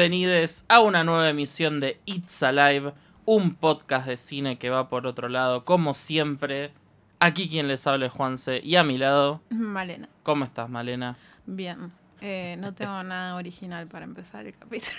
[0.00, 2.94] Bienvenidos a una nueva emisión de It's Alive,
[3.26, 6.72] un podcast de cine que va por otro lado, como siempre.
[7.18, 10.08] Aquí quien les habla es Juanse y a mi lado, Malena.
[10.22, 11.18] ¿cómo estás, Malena?
[11.44, 11.92] Bien.
[12.22, 14.96] Eh, no tengo nada original para empezar el capítulo.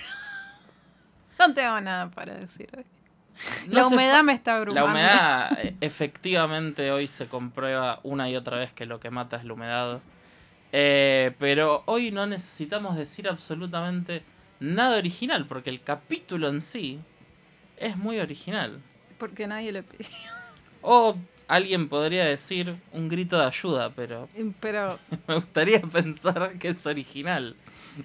[1.39, 2.85] no tengo nada para decir hoy.
[3.69, 4.85] No La humedad me está abrumando.
[4.85, 9.37] La humedad, eh, efectivamente, hoy se comprueba una y otra vez que lo que mata
[9.37, 9.99] es la humedad.
[10.71, 14.21] Eh, pero hoy no necesitamos decir absolutamente
[14.61, 16.99] nada original, porque el capítulo en sí
[17.77, 18.81] es muy original.
[19.17, 20.07] Porque nadie lo pidió.
[20.81, 24.29] O alguien podría decir un grito de ayuda, pero
[24.61, 27.55] Pero me gustaría pensar que es original.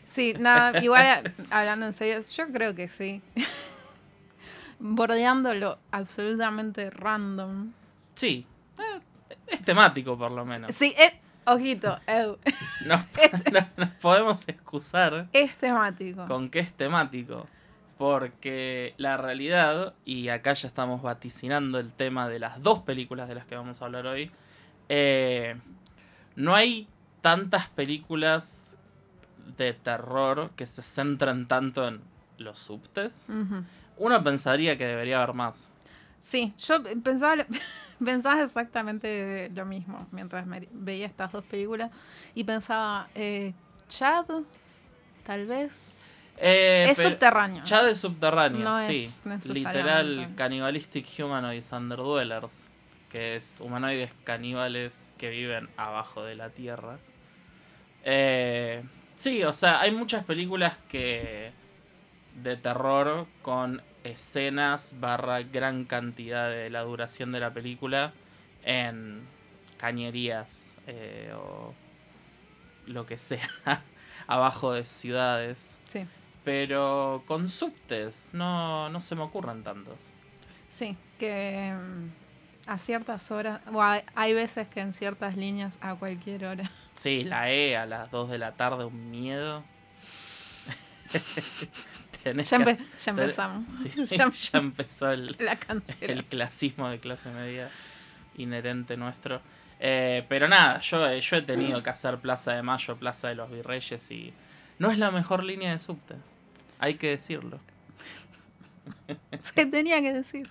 [0.05, 3.23] sí, nada, igual hablando en serio, yo creo que sí.
[4.79, 7.73] Bordeando lo absolutamente random.
[8.15, 8.47] Sí,
[8.79, 9.01] eh,
[9.47, 10.75] es temático por lo menos.
[10.75, 11.13] Sí, es,
[11.47, 12.39] ojito, eu,
[12.87, 13.05] No,
[13.53, 16.25] no- nos podemos excusar es temático.
[16.27, 17.47] con que es temático.
[17.99, 23.35] Porque la realidad, y acá ya estamos vaticinando el tema de las dos películas de
[23.37, 24.31] las que vamos a hablar hoy,
[24.91, 25.57] eh,
[26.35, 26.89] no hay
[27.23, 28.77] tantas películas
[29.57, 32.03] de terror que se centran tanto en
[32.37, 33.25] los subtes.
[33.97, 35.71] Uno pensaría que debería haber más.
[36.27, 37.47] Sí, yo pensaba,
[38.05, 41.93] pensaba exactamente lo mismo mientras me- veía estas dos películas
[42.35, 43.53] y pensaba, eh,
[43.89, 44.25] Chad,
[45.25, 46.01] tal vez.
[46.39, 47.63] Eh, es subterráneo.
[47.63, 49.03] Chad es subterráneo, No sí.
[49.03, 49.25] es.
[49.49, 52.69] Literal, Cannibalistic Humanoids Underdwellers.
[53.09, 56.99] Que es humanoides caníbales que viven abajo de la tierra.
[58.05, 58.83] Eh,
[59.15, 61.53] sí, o sea, hay muchas películas que.
[62.43, 63.81] de terror con
[64.13, 68.13] escenas barra gran cantidad de la duración de la película
[68.65, 69.29] en
[69.79, 71.75] cañerías eh, o
[72.87, 73.49] lo que sea
[74.27, 75.81] abajo de ciudades.
[75.87, 76.07] Sí,
[76.45, 80.13] Pero con subtes no, no se me ocurren tantos.
[80.69, 85.95] sí, que mm, a ciertas horas, o hay, hay veces que en ciertas líneas a
[85.97, 86.71] cualquier hora.
[86.95, 89.65] Sí, la E a las 2 de la tarde, un miedo.
[92.27, 93.65] Tenés Ya, que empe- hacer- ya tenés- empezamos.
[93.83, 95.57] sí, Ya- ya empezó el, la
[96.01, 97.71] el clasismo de clase media
[98.37, 99.41] inherente nuestro.
[99.79, 103.37] Eh, pero nada, yo, he- yo he tenido que hacer Plaza de Mayo, Plaza de
[103.37, 104.33] los Virreyes y
[104.81, 106.17] no es la mejor línea de subte.
[106.81, 107.61] Hay que decirlo.
[109.55, 110.49] Se tenía que decir.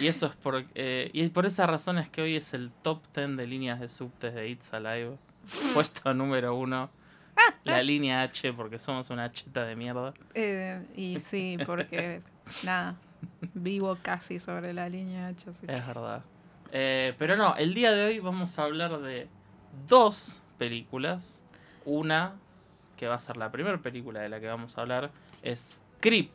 [0.00, 3.02] Y eso es por, eh, y por esa razón es que hoy es el top
[3.14, 5.16] 10 de líneas de subtes de It's Alive.
[5.74, 6.90] Puesto número uno.
[7.64, 10.12] La línea H, porque somos una cheta de mierda.
[10.34, 12.20] Eh, y sí, porque
[12.64, 12.94] nada,
[13.54, 15.50] vivo casi sobre la línea H.
[15.50, 16.22] así que- Es verdad.
[16.72, 19.28] Eh, pero no, el día de hoy vamos a hablar de
[19.86, 21.42] dos películas.
[21.86, 22.32] Una,
[22.96, 25.10] que va a ser la primera película de la que vamos a hablar,
[25.42, 26.30] es Creep.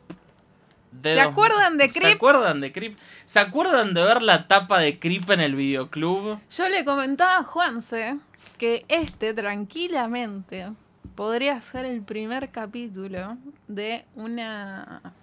[0.92, 2.16] de ¿Se acuerdan de ¿Se Creep?
[2.16, 2.98] acuerdan de Creep?
[3.24, 6.40] ¿Se acuerdan de ver la tapa de Creep en el videoclub?
[6.50, 8.18] Yo le comentaba a Juanse
[8.58, 10.70] que este tranquilamente
[11.14, 13.36] podría ser el primer capítulo
[13.68, 15.14] de una...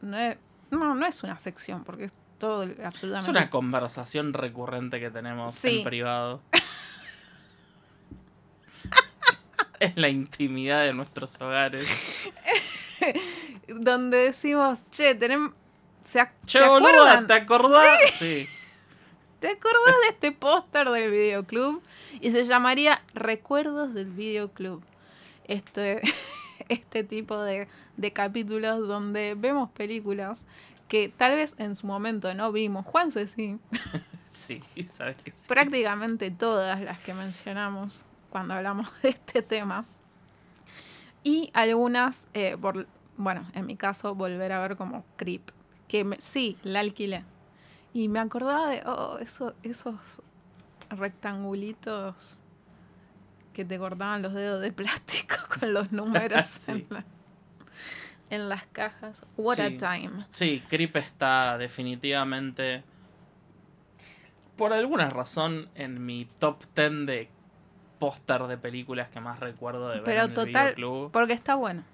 [0.00, 0.36] No es,
[0.70, 3.30] no, no es una sección, porque es todo Es absolutamente...
[3.30, 5.78] una conversación recurrente que tenemos Sí.
[5.78, 6.40] en privado.
[9.80, 12.30] es la intimidad de nuestros hogares.
[13.68, 15.52] Donde decimos, che, tenemos...
[16.04, 17.26] ¿Se, ac- Che, ¿se boluda, acuerdan?
[17.28, 17.98] ¿te acordás?
[18.18, 18.48] Sí.
[19.40, 21.82] ¿Te acordás de este póster del videoclub?
[22.20, 24.82] Y se llamaría Recuerdos del videoclub.
[25.52, 26.00] Este,
[26.68, 30.46] este tipo de, de capítulos donde vemos películas
[30.88, 32.86] que tal vez en su momento no vimos.
[32.86, 33.58] Juanse sí.
[34.32, 35.46] Sí, sabes que sí.
[35.46, 39.84] Prácticamente todas las que mencionamos cuando hablamos de este tema.
[41.22, 42.86] Y algunas, eh, por,
[43.18, 45.42] bueno, en mi caso, volver a ver como Creep.
[45.86, 47.24] Que me- sí, la alquilé.
[47.92, 50.22] Y me acordaba de oh, eso- esos
[50.88, 52.40] rectangulitos
[53.52, 56.72] que te cortaban los dedos de plástico con los números Sí.
[56.72, 57.04] en, la-
[58.30, 59.24] en las cajas.
[59.36, 59.62] What Sí.
[59.62, 60.26] a time.
[60.30, 62.82] Sí, Creep está definitivamente,
[64.56, 67.28] por alguna razón, en mi top 10 de
[67.98, 71.12] póster de películas que más recuerdo de ver Pero en el total, videoclub.
[71.12, 71.84] porque está bueno.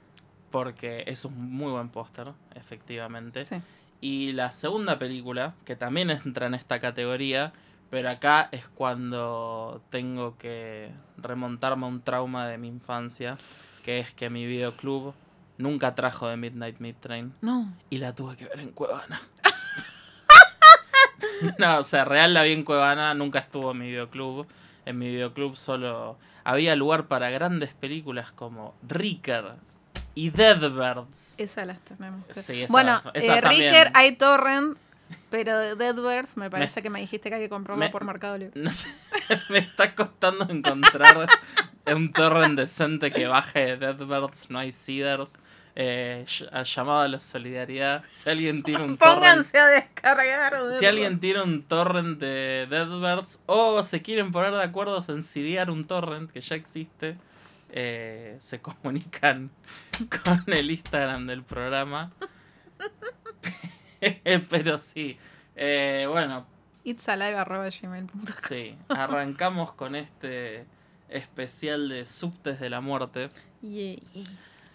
[0.50, 3.44] Porque es un muy buen póster, efectivamente.
[3.44, 3.56] Sí.
[4.00, 7.52] Y la segunda película, que también entra en esta categoría,
[7.90, 13.38] Pero acá es cuando tengo que remontarme a un trauma de mi infancia,
[13.82, 15.14] que es que mi videoclub
[15.56, 17.73] nunca trajo de Midnight Mid Train No.
[17.90, 19.23] y la tuve que ver en Cuevana.
[21.58, 24.46] no, o sea, real la vi en Cuevana, nunca estuvo en mi videoclub.
[24.84, 29.52] En mi videoclub solo había lugar para grandes películas como Ricker
[30.14, 31.38] y Deadbirds.
[31.38, 32.25] Esas las tenemos.
[32.26, 33.41] que- Sí, esa- bueno, esa eh.
[33.43, 34.79] Ricker hay torrent,
[35.31, 38.60] pero Deadbirds me parece que me dijiste que hay que comprarlo me- por Mercado Libre.
[38.60, 38.88] No sé,
[39.50, 41.28] me está costando encontrar
[41.94, 45.38] un torrent decente que baje de Deadbirds, no hay Cedars.
[45.81, 48.02] Eh, ll- a llamado a la solidaridad.
[48.12, 49.14] Si alguien tiene un torrent.
[49.19, 50.58] Pónganse a descargar.
[50.76, 55.70] Si alguien tiene un torrent de Deadbirds o se quieren poner de acuerdo en CDR
[55.70, 57.16] un torrent que ya existe,
[57.70, 59.50] eh, se comunican
[60.25, 62.10] con el Instagram del programa.
[64.50, 65.17] Pero sí,
[65.56, 66.47] eh, bueno,
[66.85, 70.65] itsalive.gmail.com sí, arrancamos con este
[71.09, 73.31] especial de subtes de la muerte,
[73.62, 73.97] Yeah.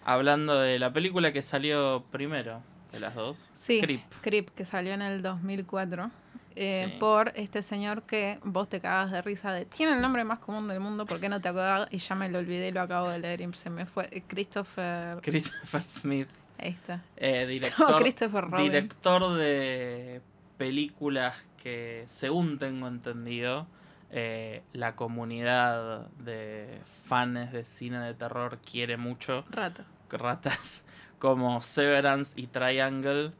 [0.04, 2.60] hablando de la película que salió primero
[2.92, 4.02] de las dos, Sí, Creep.
[4.20, 6.10] Creep, que salió en el 2004.
[6.56, 6.96] eh, Sí.
[7.00, 9.64] Por este señor que vos te cagas de risa de.
[9.64, 11.88] Tiene el nombre más común del mundo, ¿por qué no te acordás?
[11.90, 14.22] Y ya me lo olvidé lo acabo de leer y se me fue.
[14.28, 15.20] Christopher.
[15.22, 16.28] Christopher Smith.
[16.58, 17.02] Ahí está.
[17.16, 18.64] Eh, No, director, Christopher Robin.
[18.70, 20.20] director de
[20.56, 23.66] películas que, según tengo entendido,
[24.10, 29.44] eh, la comunidad de fans de cine de terror quiere mucho.
[29.50, 29.86] Ratas.
[30.10, 30.86] Ratas
[31.18, 33.32] como Severance y Triangle.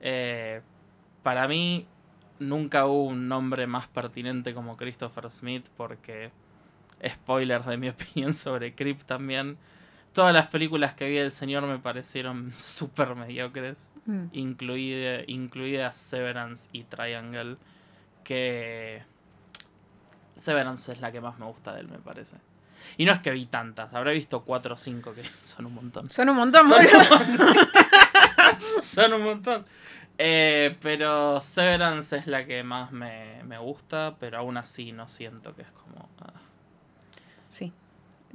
[0.00, 0.60] Eh,
[1.22, 1.86] para mí,
[2.38, 6.30] nunca hubo un nombre más pertinente como Christopher Smith, porque,
[7.06, 9.58] spoilers de mi opinión sobre Creep también.
[10.12, 14.26] Todas las películas que vi del señor me parecieron súper mediocres, Mm.
[14.32, 17.56] incluida, incluidas Severance y Triangle,
[18.24, 19.02] que
[20.34, 22.36] Severance es la que más me gusta de él, me parece.
[22.96, 26.10] Y no es que vi tantas, habré visto 4 o 5 que son un montón.
[26.10, 27.68] Son un montón, Son un montón.
[28.82, 29.66] Son un montón.
[30.18, 35.54] Eh, pero Severance es la que más me, me gusta, pero aún así no siento
[35.54, 36.08] que es como...
[36.20, 36.32] ah,
[37.48, 37.72] Sí.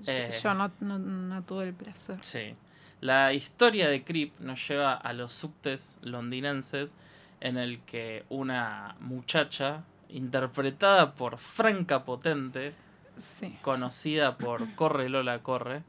[0.07, 0.29] Eh.
[0.43, 2.17] Yo no, no, no tuve el placer.
[2.21, 2.55] Sí.
[3.01, 6.95] La historia de Creep nos lleva a los subtes londinenses
[7.41, 12.73] en el que una muchacha interpretada por Franca Potente,
[13.17, 13.57] Sí.
[13.61, 15.83] conocida por Corre Lola Corre,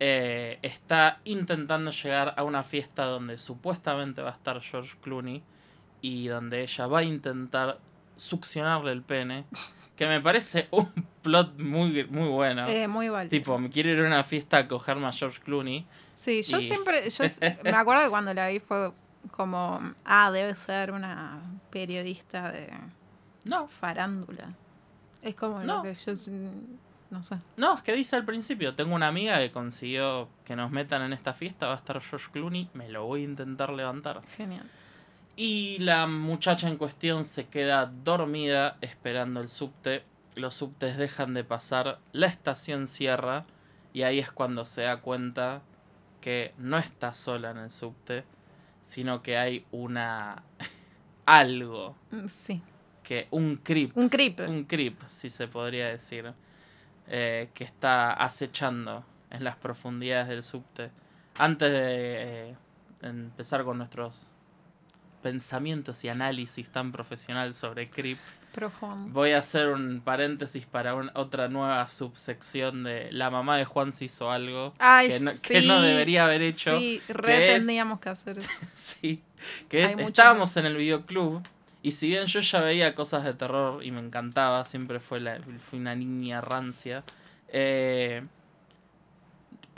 [0.00, 5.42] eh, está intentando llegar a una fiesta donde supuestamente va a estar George Clooney
[6.02, 7.78] y donde ella va a intentar
[8.16, 9.44] succionarle el pene,
[9.96, 10.90] que me parece un
[11.22, 12.66] plot muy, muy bueno.
[12.68, 13.30] Eh, muy válido.
[13.30, 15.86] Tipo, me quiero ir a una fiesta a cogerme a George Clooney.
[16.14, 17.24] Sí, yo siempre, yo
[17.64, 18.92] me acuerdo que cuando la vi fue
[19.30, 21.40] como, ah, debe ser una
[21.70, 22.70] periodista de
[23.44, 24.48] No, farándula.
[25.22, 25.78] Es como No.
[25.78, 26.12] lo que yo,
[27.10, 27.36] no sé.
[27.56, 31.12] no, es que dice al principio, tengo una amiga que consiguió que nos metan en
[31.12, 34.20] esta fiesta, va a estar George Clooney, me lo voy a intentar levantar.
[34.36, 34.68] Genial.
[35.36, 40.04] Y la muchacha en cuestión se queda dormida esperando el subte.
[40.36, 43.44] Los subtes dejan de pasar, la estación cierra
[43.92, 45.62] y ahí es cuando se da cuenta
[46.20, 48.24] que no está sola en el subte,
[48.82, 50.42] sino que hay una
[51.26, 52.62] algo Mm, Sí.
[53.02, 53.96] que un creep.
[53.96, 54.40] Un creep.
[54.40, 56.32] Un creep, si se podría decir.
[57.06, 60.90] eh, que está acechando en las profundidades del subte.
[61.38, 62.56] Antes de eh,
[63.02, 64.32] empezar con nuestros
[65.24, 68.18] pensamientos y análisis tan profesional sobre creep,
[68.52, 69.10] Profundo.
[69.10, 73.90] voy a hacer un paréntesis para un- otra nueva subsección de la mamá de Juan
[73.92, 75.40] se hizo algo Ay, que no, sí.
[75.42, 76.78] que no debería haber hecho.
[76.78, 78.50] Sí, re es- tendríamos que hacer eso.
[78.74, 79.22] Sí,
[79.70, 80.56] que es, estábamos más.
[80.58, 81.42] en el videoclub
[81.82, 85.40] y si bien yo ya veía cosas de terror y me encantaba, siempre fue, la,
[85.70, 87.02] fui una niña rancia,
[87.48, 88.22] eh,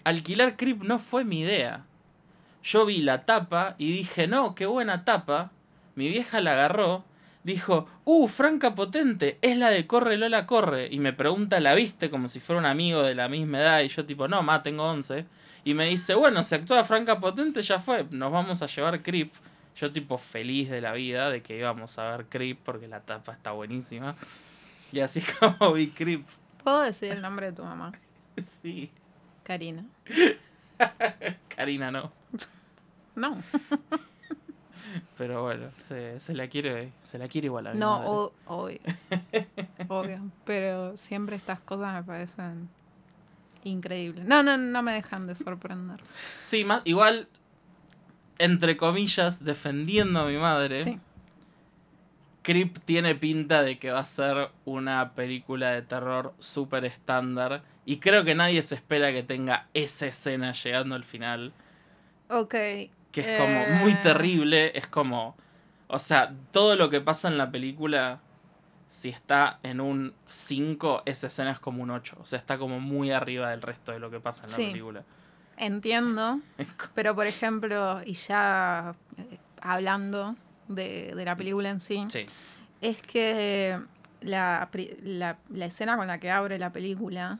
[0.04, 1.85] alquilar Creep no fue mi idea.
[2.66, 5.52] Yo vi la tapa y dije, no, qué buena tapa.
[5.94, 7.04] Mi vieja la agarró,
[7.44, 10.88] dijo, uh, Franca Potente, es la de Corre Lola Corre.
[10.90, 12.10] Y me pregunta, ¿la viste?
[12.10, 13.80] Como si fuera un amigo de la misma edad.
[13.82, 15.24] Y yo tipo, no, ma, tengo 11.
[15.62, 19.32] Y me dice, bueno, si actúa Franca Potente ya fue, nos vamos a llevar Creep.
[19.76, 23.32] Yo tipo feliz de la vida de que íbamos a ver Creep porque la tapa
[23.32, 24.16] está buenísima.
[24.90, 26.26] Y así como vi Creep.
[26.64, 27.92] ¿Puedo decir el nombre de tu mamá?
[28.42, 28.90] Sí,
[29.44, 29.84] Karina.
[31.56, 32.12] Karina no.
[33.14, 33.36] No,
[35.18, 38.08] Pero bueno, se, se la quiere, se la quiere igual a mi no, madre.
[38.46, 38.80] obvio.
[39.88, 40.20] Obvio.
[40.44, 42.68] Pero siempre estas cosas me parecen
[43.64, 44.26] increíbles.
[44.26, 46.00] No, no, no me dejan de sorprender.
[46.42, 47.28] Sí, más, igual,
[48.38, 50.98] entre comillas, defendiendo a mi madre, Sí.
[52.42, 57.62] Creep tiene pinta de que va a ser una película de terror súper estándar.
[57.84, 61.52] Y creo que nadie se espera que tenga esa escena llegando al final.
[62.30, 62.50] Ok.
[62.50, 62.90] Que
[63.20, 63.98] es como muy Eh.
[64.02, 64.76] terrible.
[64.76, 65.36] Es como.
[65.88, 68.20] O sea, todo lo que pasa en la película.
[68.88, 72.16] Si está en un 5, esa escena es como un 8.
[72.20, 74.66] O sea, está como muy arriba del resto de lo que pasa en la Sí.
[74.68, 75.02] película.
[75.56, 76.40] Entiendo.
[76.94, 80.36] Pero, por ejemplo, y ya eh, hablando
[80.68, 82.26] de, de la película en sí, Sí.
[82.80, 83.80] es que
[84.20, 84.68] la-
[85.50, 87.38] la escena con la que abre la película,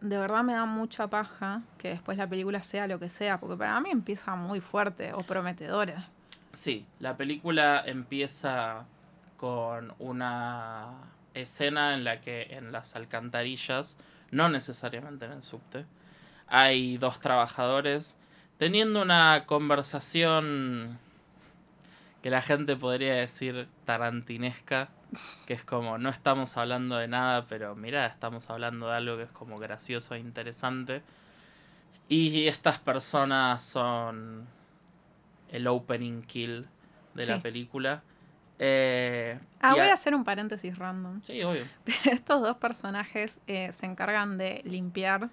[0.00, 3.56] de verdad me da mucha paja que después la película sea lo que sea, porque
[3.56, 6.08] para mí empieza muy fuerte o prometedora.
[6.52, 8.84] Sí, la película empieza
[9.36, 10.92] con una
[11.34, 13.98] escena en la que en las alcantarillas,
[14.30, 15.84] no necesariamente en el subte,
[16.46, 18.16] hay dos trabajadores
[18.58, 20.98] teniendo una conversación
[22.22, 24.88] que la gente podría decir tarantinesca,
[25.46, 29.22] que es como no estamos hablando de nada, pero mira, estamos hablando de algo que
[29.24, 31.02] es como gracioso e interesante.
[32.08, 34.46] Y estas personas son
[35.50, 36.66] el opening kill
[37.14, 38.02] de la película.
[38.58, 41.20] Eh, Ah, voy a- a hacer un paréntesis random.
[41.22, 41.64] Sí, obvio.
[41.84, 45.30] Pero estos dos personajes eh, se encargan de limpiar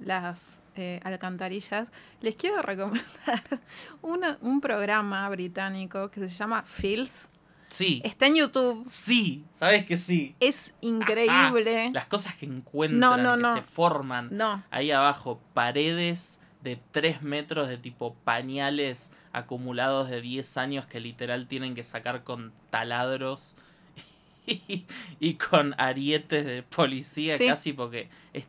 [0.00, 1.90] las eh, alcantarillas.
[2.20, 3.06] Les quiero recomendar
[4.02, 7.28] una- un programa británico que se llama Filth.
[7.68, 8.84] Sí, Está en YouTube.
[8.88, 10.34] sí, sabes que sí.
[10.40, 11.90] Es increíble.
[11.92, 13.54] Las cosas que encuentran, No, no, que no.
[13.54, 20.56] se forman No, ahí abajo, paredes de 3 metros de tipo pañales acumulados de 10
[20.56, 23.54] años que literal tienen que sacar con taladros
[24.46, 24.86] y,
[25.20, 27.46] y con arietes de policía Sí.
[27.46, 28.46] casi porque es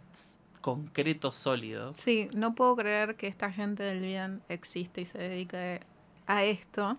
[0.61, 1.93] concreto sólido.
[1.95, 5.81] sí, no puedo creer que esta gente del bien existe y se dedique
[6.27, 6.97] a esto.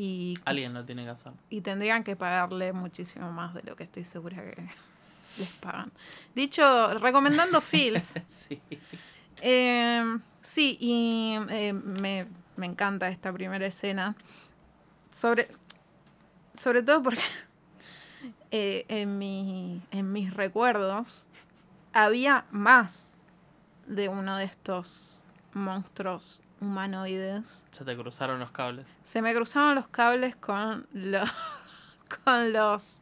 [0.00, 1.32] Y, Alguien lo tiene que hacer.
[1.50, 4.62] y tendrían que pagarle muchísimo más de lo que estoy segura que
[5.38, 5.90] les pagan.
[6.36, 8.04] Dicho, recomendando Filth.
[8.28, 8.60] sí.
[9.40, 12.26] Eh, sí, y eh, me,
[12.56, 14.14] me encanta esta primera escena.
[15.12, 15.48] Sobre,
[16.54, 17.22] sobre todo porque
[18.52, 21.28] eh, en, mi- en mis recuerdos
[21.92, 23.14] había más
[23.88, 25.24] de uno de estos
[25.54, 27.64] monstruos humanoides.
[27.70, 28.86] Se te cruzaron los cables.
[29.02, 31.28] Se me cruzaron los cables con los
[32.24, 33.00] con los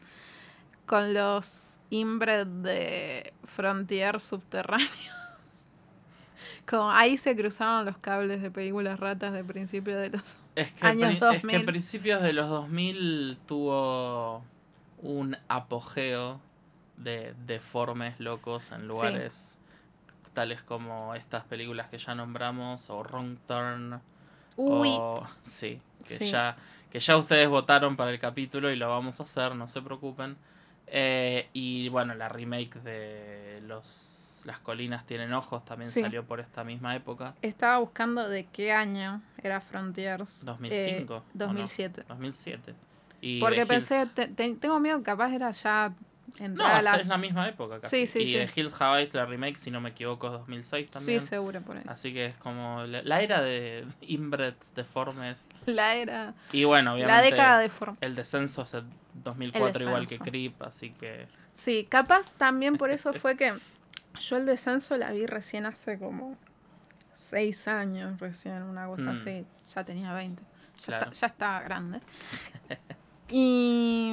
[0.87, 4.91] con los inbred de Frontier subterráneos.
[6.69, 10.87] Como ahí se cruzaron los cables de películas ratas de principio de los Es que,
[10.87, 11.57] Años pri- es que 2000.
[11.63, 14.43] a principios de los 2000 tuvo
[15.03, 16.41] un apogeo
[16.97, 19.59] de deformes locos en lugares
[20.37, 23.99] tales como estas películas que ya nombramos o Wrong Turn
[24.59, 26.31] Uy, o sí, que Sí.
[26.31, 26.55] ya
[26.91, 30.37] que ya ustedes votaron para el capítulo y lo vamos a hacer, no se preocupen.
[30.87, 36.03] Eh, y bueno, la remake de los Las colinas tienen ojos también Sí.
[36.03, 40.45] salió por esta misma época, estaba buscando de qué año era Frontiers.
[40.45, 41.47] 2005, ¿o Eh, no?
[41.47, 42.05] 2007.
[42.07, 42.75] 2007.
[43.23, 45.93] Y Porque pensé, te- te- tengo miedo, capaz era ya
[46.41, 47.03] No, las...
[47.03, 48.07] es la misma época casi.
[48.07, 48.53] Sí, sí, y sí.
[48.55, 51.21] The Hills Have Eyes, la remake, si no me equivoco, es 2006 también.
[51.21, 51.85] Sí, seguro por ahí.
[51.89, 55.47] Así que es como la, la era de inbreds deformes.
[55.67, 56.35] La era...
[56.53, 57.97] Y bueno, La obviamente década de forma.
[58.01, 58.85] el descenso es el
[59.25, 60.19] 2004 igual que.
[60.19, 61.27] Creep, así que...
[61.55, 63.55] Sí, capaz también por eso fue que
[64.19, 66.37] yo el descenso la vi recién hace como
[67.15, 69.09] seis años, recién, una cosa Mm.
[69.09, 69.47] así.
[69.75, 70.43] Ya tenía 20.
[70.43, 71.11] Ya, Claro.
[71.13, 72.01] está- ya estaba grande.
[73.29, 74.13] Y,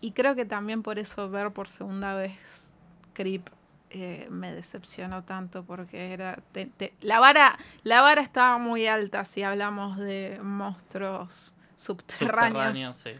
[0.00, 2.72] y creo que también por eso ver por segunda vez
[3.12, 3.48] Creep
[3.90, 9.24] eh, me decepcionó tanto porque era te- te- la vara la vara estaba muy alta
[9.24, 12.78] si hablamos de monstruos subterráneos.
[12.78, 13.12] Subterráneo, sí.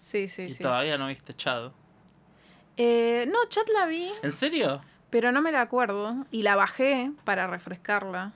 [0.00, 0.62] Sí, sí, y sí.
[0.62, 1.72] todavía no viste Chad.
[2.76, 4.10] Eh, no, chat la vi.
[4.22, 4.80] ¿En serio?
[5.10, 8.32] pero no me la acuerdo y la bajé para refrescarla.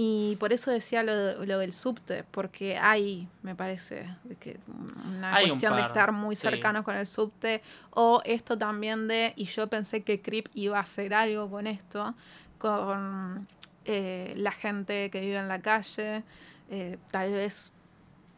[0.00, 4.60] Y por eso decía lo, lo del subte, porque hay, me parece, que
[5.08, 6.42] una Hay un cuestión de estar muy sí.
[6.42, 10.82] cercanos con el subte, o esto también de, y yo pensé que Creep iba a
[10.82, 12.14] hacer algo con esto,
[12.58, 13.48] con
[13.86, 16.22] eh, la gente que vive en la calle,
[16.70, 17.72] eh, tal vez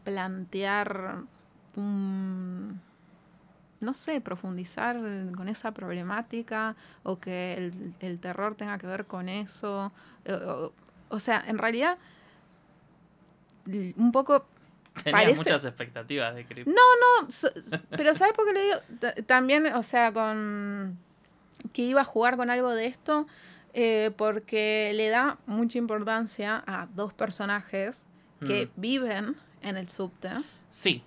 [0.03, 1.17] plantear
[1.75, 2.81] un
[3.81, 4.95] no sé, profundizar
[5.35, 9.91] con esa problemática o que el, el terror tenga que ver con eso.
[10.27, 10.71] O,
[11.11, 11.97] o- sea, en realidad,
[13.95, 14.45] un poco...
[15.03, 16.67] Tenía Parece- muchas expectativas de Creep.
[16.67, 17.49] No, so-
[17.91, 18.77] pero ¿sabes por qué le digo?
[18.99, 20.97] Ta- También, o sea, con...
[21.71, 23.25] que iba a jugar con algo de esto,
[23.73, 28.05] eh, porque le da mucha importancia a dos personajes
[28.45, 28.81] que Mm.
[28.81, 30.29] viven en el subte.
[30.69, 31.03] Sí,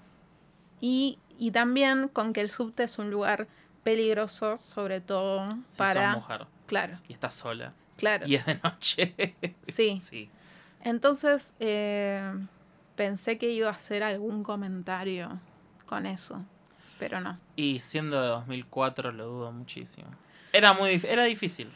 [0.81, 3.49] Y, y también con que el subte es un lugar
[3.83, 6.13] peligroso, sobre todo Si para...
[6.15, 8.27] sos mujer Claro, y estás sola claro.
[8.27, 9.15] y es de noche.
[9.63, 9.99] Sí.
[9.99, 10.31] sí.
[10.83, 12.33] Entonces eh,
[12.97, 15.41] pensé que iba a hacer algún comentario
[15.87, 16.45] con eso,
[16.99, 17.39] pero no.
[17.57, 20.09] Y siendo de 2004 lo dudo muchísimo.
[20.53, 21.71] Era muy era difícil,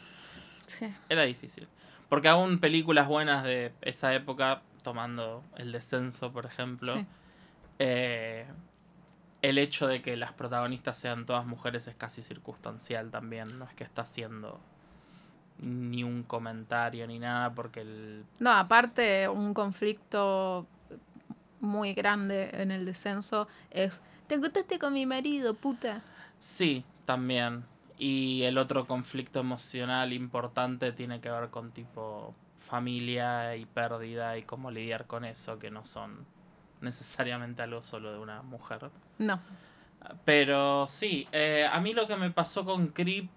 [0.67, 0.93] Sí.
[1.09, 1.67] era difícil.
[2.07, 7.05] Porque aún películas buenas de esa época, tomando El Descenso, por ejemplo, Sí.
[7.79, 8.45] eh,
[9.41, 13.57] el hecho de que las protagonistas sean todas mujeres es casi circunstancial también.
[13.59, 14.59] No es que está haciendo
[15.61, 18.25] ni un comentario ni nada, porque el.
[18.39, 20.67] No, aparte un conflicto
[21.59, 26.01] muy grande en el descenso es, te acostaste con mi marido, puta.
[26.39, 27.65] Sí, también.
[27.97, 34.43] Y el otro conflicto emocional importante tiene que ver con tipo familia y pérdida y
[34.43, 36.25] cómo lidiar con eso, que no son
[36.81, 38.89] necesariamente algo solo de una mujer.
[39.17, 39.41] No,
[40.23, 43.29] Pero sí, eh, a mí lo que me pasó con Creep,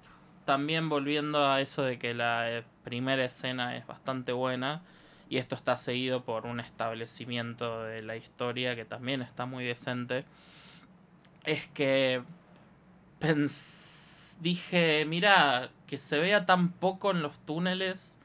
[0.45, 4.83] también volviendo a eso de que la eh, primera escena es bastante buena,
[5.29, 10.25] y esto está seguido por un establecimiento de la historia que también está muy decente,
[11.45, 12.23] es que
[14.41, 18.19] dije, mira, que se vea tan poco en los túneles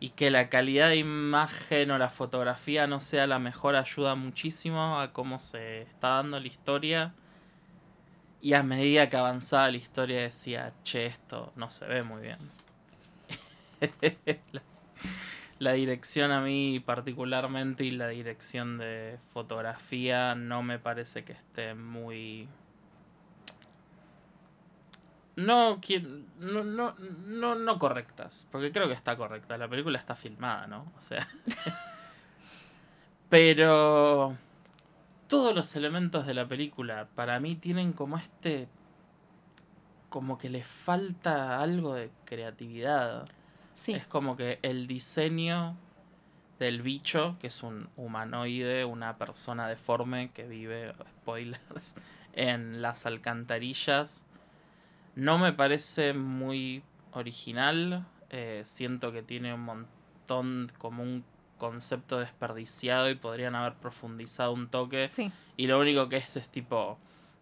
[0.00, 4.98] y que la calidad de imagen o la fotografía no sea la mejor ayuda muchísimo
[4.98, 7.12] a cómo se está dando la historia.
[8.42, 12.38] Y a medida que avanzaba la historia decía, che, esto no se ve muy bien.
[15.58, 21.74] la, dirección a mí particularmente y la dirección de fotografía no me parece que esté
[21.74, 22.48] muy...
[25.36, 25.80] No,
[26.38, 29.56] no, no, no, no correctas, porque creo que está correcta.
[29.58, 30.92] La película está filmada, ¿no?
[30.96, 31.28] O sea...
[33.30, 34.36] Pero
[35.30, 38.66] todos los elementos de la película para mí tienen como este
[40.08, 43.28] como que le falta algo de creatividad.
[43.72, 45.76] sí, Es como que el diseño
[46.58, 51.94] del bicho, que es un humanoide, una persona deforme que vive, spoilers,
[52.32, 54.26] en las alcantarillas,
[55.14, 58.04] no me parece muy original.
[58.30, 61.24] Eh, siento que tiene un montón, como un
[61.60, 65.06] concepto desperdiciado y podrían haber profundizado un toque.
[65.06, 66.98] sí, Y lo único que es es tipo,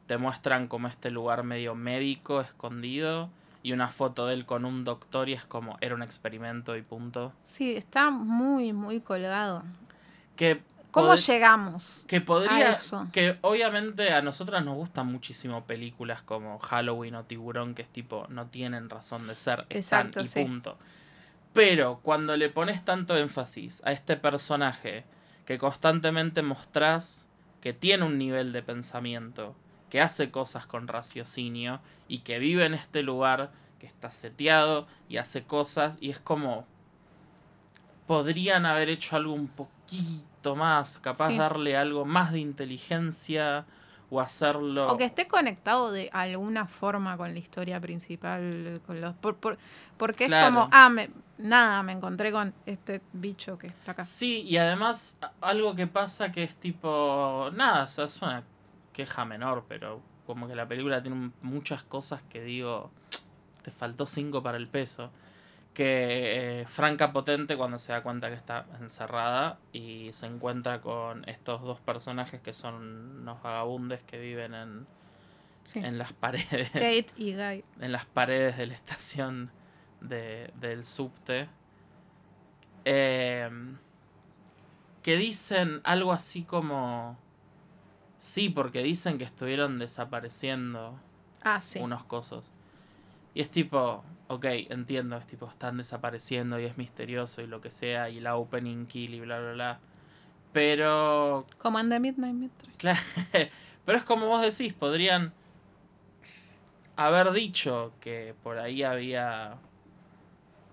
[0.06, 3.30] te muestran como este lugar medio médico, escondido,
[3.62, 6.82] y una foto de él con un doctor y es como, era un experimento y
[6.82, 7.32] punto.
[7.42, 9.62] sí, está muy, muy colgado.
[10.36, 12.04] Que, ¿Cómo llegamos?
[12.08, 13.06] que podría, a eso?
[13.12, 18.26] que obviamente a nosotras nos gustan muchísimo películas como Halloween o Tiburón, que es tipo,
[18.28, 20.42] no tienen razón de ser, están Exacto, y sí.
[20.44, 20.78] punto.
[21.52, 25.04] Pero cuando le pones tanto énfasis a este personaje
[25.46, 27.26] que constantemente mostrás
[27.60, 29.56] que tiene un nivel de pensamiento,
[29.90, 35.16] que hace cosas con raciocinio y que vive en este lugar, que está seteado y
[35.16, 36.66] hace cosas y es como
[38.06, 41.38] podrían haber hecho algo un poquito más, capaz Sí.
[41.38, 43.66] darle algo más de inteligencia
[44.10, 48.80] o hacerlo O que esté conectado de alguna forma con la historia principal.
[48.86, 49.58] Con los, por- por-
[49.98, 54.02] porque es como, ah, me, nada, me encontré con este bicho que está acá.
[54.04, 57.50] Sí, y además algo que pasa que es tipo.
[57.54, 58.42] Nada, o sea, es una
[58.92, 62.90] queja menor, pero como que la película tiene muchas cosas que digo.
[63.62, 65.10] Te faltó cinco para el peso.
[65.74, 71.28] Que eh, Franca Potente, cuando se da cuenta que está encerrada y se encuentra con
[71.28, 74.86] estos dos personajes que son unos vagabundes que viven en,
[75.62, 75.80] Sí.
[75.80, 77.62] en las paredes Kate y Guy.
[77.80, 79.50] en las paredes de la estación
[80.00, 81.48] de- del subte.
[82.84, 83.76] em,
[85.02, 87.18] que dicen algo así como...
[88.16, 90.98] Sí, porque dicen que estuvieron desapareciendo
[91.42, 91.78] Ah, sí.
[91.80, 92.50] unos cosos.
[93.34, 97.70] Y es tipo, ok, entiendo, es tipo, están desapareciendo y es misterioso y lo que
[97.70, 99.78] sea, y la opening kill y bla, bla, bla.
[100.52, 102.72] Pero Como en The Midnight Mystery.
[102.78, 103.00] Claro,
[103.84, 105.32] pero es como vos decís, podrían
[106.96, 109.58] haber dicho que por ahí había,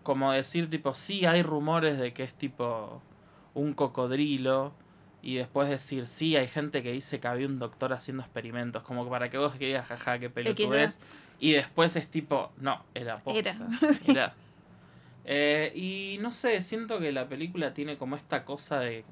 [0.05, 3.01] como decir tipo, sí hay rumores de que es tipo
[3.55, 4.71] un cocodrilo
[5.23, 9.09] y después decir, sí hay gente que dice que había un doctor haciendo experimentos, como
[9.09, 10.99] para que vos que digas, jaja, qué pelotudez,
[11.39, 13.57] y después es tipo, no, era posta, Era.
[14.07, 14.35] era.
[15.25, 19.03] Eh, y no sé, siento que la película tiene como esta cosa de.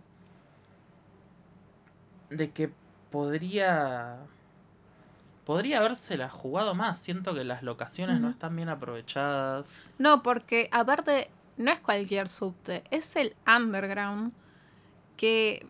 [2.30, 2.70] de que
[3.10, 4.20] podría.
[5.46, 7.00] Podría habérsela jugado más.
[7.00, 9.80] Siento que las locaciones no están bien aprovechadas.
[9.98, 14.32] No, porque aparte no es cualquier subte, es el underground
[15.18, 15.66] que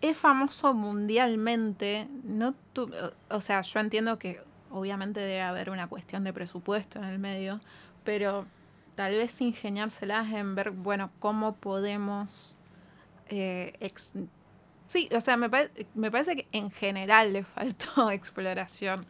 [0.00, 2.08] es famoso mundialmente.
[2.24, 2.90] No tu-
[3.30, 7.60] o sea, yo entiendo que obviamente debe haber una cuestión de presupuesto en el medio,
[8.04, 8.46] pero
[8.94, 12.56] tal vez ingeniárselas en ver, bueno, cómo podemos...
[13.28, 13.74] eh,
[14.86, 19.04] sí, o sea, me, pare- me parece que en general le faltó exploración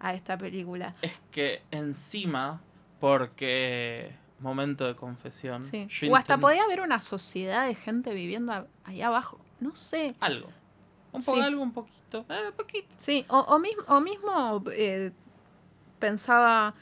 [0.00, 0.94] a esta película.
[1.02, 2.60] Es que encima,
[3.00, 4.20] porque.
[4.40, 5.62] Momento de confesión.
[5.62, 5.86] Sí.
[6.10, 9.38] O hasta podía haber una sociedad de gente viviendo a- ahí abajo.
[9.60, 10.16] No sé.
[10.18, 10.48] Algo.
[11.12, 11.44] Un poco, Sí.
[11.44, 12.24] algo, un poquito.
[12.28, 12.88] Eh, poquito.
[12.96, 15.12] Sí, o, o mismo, o mismo eh,
[16.00, 16.74] pensaba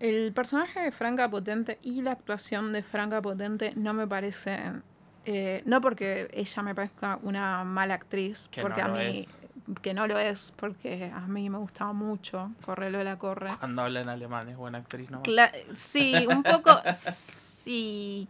[0.00, 4.82] el personaje de Franca Potente y la actuación de Franca Potente no me parecen,
[5.24, 9.38] eh, no porque ella me parezca una mala actriz, Que porque no a mí, es.
[9.82, 13.50] que no lo es, porque a mí me gustaba mucho, corre la corre.
[13.58, 15.22] Cuando habla en alemán es buena actriz, ¿no?
[15.22, 18.28] Cla- sí, un poco, sí.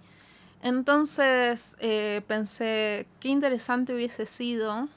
[0.62, 4.88] Entonces eh, pensé, qué interesante hubiese sido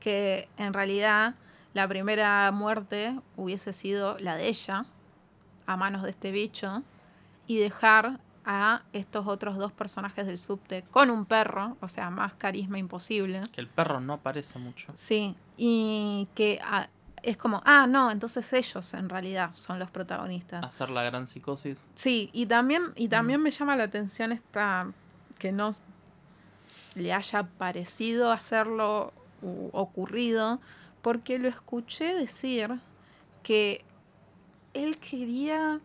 [0.00, 1.34] que en realidad
[1.74, 4.84] la primera muerte hubiese sido la de ella,
[5.66, 6.82] a manos de este bicho,
[7.46, 12.32] y dejar a estos otros dos personajes del subte con un perro, o sea, más
[12.34, 13.42] carisma imposible.
[13.52, 14.92] Que el perro no aparece mucho.
[14.94, 16.88] Sí, y que ah,
[17.22, 20.64] es como, ah, no, entonces ellos en realidad son los protagonistas.
[20.64, 21.88] Hacer la gran psicosis.
[21.96, 24.92] Sí, y también, y también me llama la atención esta
[25.40, 25.72] que no
[26.94, 30.60] le haya parecido hacerlo u ocurrido,
[31.02, 32.78] porque lo escuché decir
[33.42, 33.84] que
[34.72, 35.80] él quería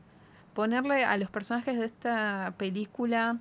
[0.53, 3.37] ponerle a los personajes de esta película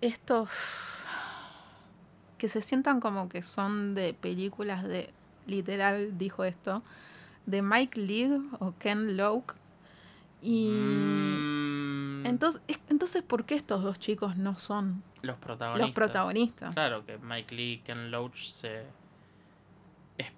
[0.00, 1.04] estos
[2.38, 5.10] que se sientan como que son de películas de
[5.46, 6.82] literal dijo esto
[7.46, 9.52] de Mike Leigh o Ken Loach
[10.42, 15.86] y Mm, entonces, es- entonces, ¿por qué estos dos chicos no son los protagonistas.
[15.88, 16.74] los protagonistas?
[16.74, 18.82] Claro, que Mike Lee y Ken Loach se.
[20.18, 20.32] es-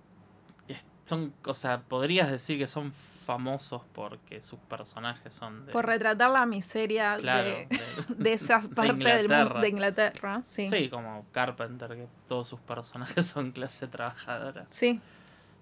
[0.68, 5.72] es- son, o sea, podrías decir que son famosos porque sus personajes son de.
[5.72, 10.40] Por retratar la miseria claro, de, de- de esa parte del mundo de Inglaterra.
[10.44, 10.68] Sí.
[10.68, 14.66] Sí, como Carpenter, que todos sus personajes son clase trabajadora.
[14.70, 15.00] Sí.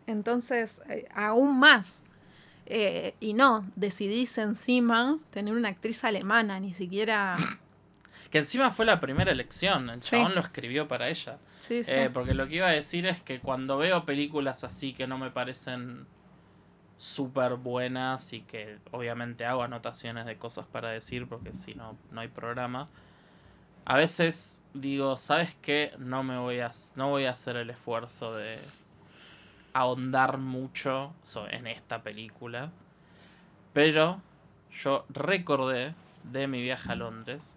[0.06, 2.02] Entonces, eh, aún más.
[2.66, 7.36] Eh, y no, decidís encima tener una actriz alemana, ni siquiera.
[8.30, 10.10] Que encima fue la primera elección, el Sí.
[10.10, 11.38] chabón lo escribió para ella.
[11.58, 11.90] Sí, sí.
[11.92, 15.18] Eh, porque lo que iba a decir es que cuando veo películas así que no
[15.18, 16.06] me parecen
[17.00, 22.20] súper buenas y que obviamente hago anotaciones de cosas para decir porque si no, no
[22.20, 22.84] hay programa.
[23.86, 25.94] A veces digo, ¿sabes qué?
[25.98, 28.58] No me voy a, no voy a hacer el esfuerzo de
[29.72, 31.14] ahondar mucho
[31.50, 32.70] en esta película.
[33.72, 34.20] Pero
[34.70, 37.56] yo recordé de mi viaje a Londres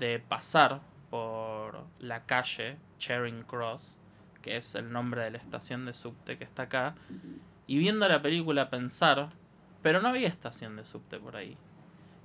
[0.00, 4.00] de pasar por la calle Charing Cross,
[4.42, 6.96] que es el nombre de la estación de subte que está acá,
[7.66, 9.30] y viendo la película pensar,
[9.82, 11.56] pero no había estación de subte por ahí.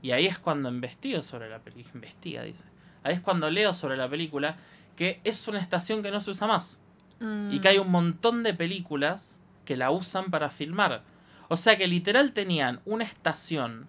[0.01, 2.65] Y ahí es cuando investigo sobre la película, investiga, dice.
[3.03, 4.57] Ahí es cuando leo sobre la película
[4.95, 6.81] que es una estación que no se usa más
[7.19, 11.03] Mm, y que hay un montón de películas que la usan para filmar.
[11.49, 13.87] O sea que literal tenían una estación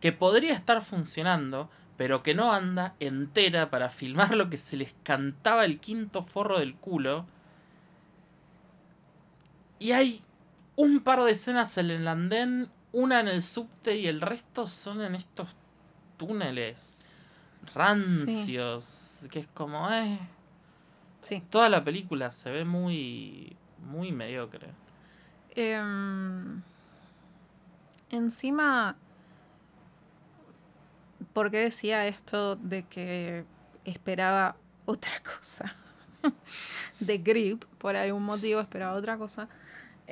[0.00, 4.94] que podría estar funcionando, pero que no anda entera para filmar lo que se les
[5.02, 7.26] cantaba el quinto forro del culo.
[9.78, 10.22] Y hay
[10.80, 15.02] un par de escenas en el andén, una en el subte y el resto son
[15.02, 15.48] en estos
[16.16, 17.12] túneles
[17.74, 20.18] rancios, que es como, eh,
[21.20, 21.42] Sí.
[21.50, 23.56] toda la película se ve muy
[23.90, 24.68] muy mediocre.
[25.54, 26.62] Em,
[28.10, 28.96] encima,
[31.32, 33.44] ¿por qué decía esto de que
[33.84, 35.74] esperaba otra cosa?
[37.00, 39.48] de Grip, por algún motivo esperaba otra cosa.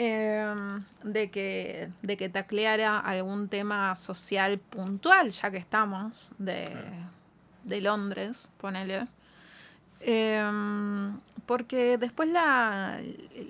[0.00, 6.86] Em, de que de que tacleara algún tema social puntual, ya que estamos, de, Claro.
[7.64, 9.08] de Londres, ponele.
[10.00, 13.00] Em, porque después la,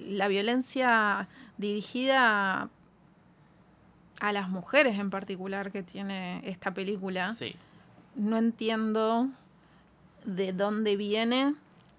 [0.07, 2.71] la violencia dirigida
[4.21, 7.55] a las mujeres en particular que tiene esta película, Sí,
[8.15, 9.29] no entiendo
[10.25, 11.55] de dónde viene.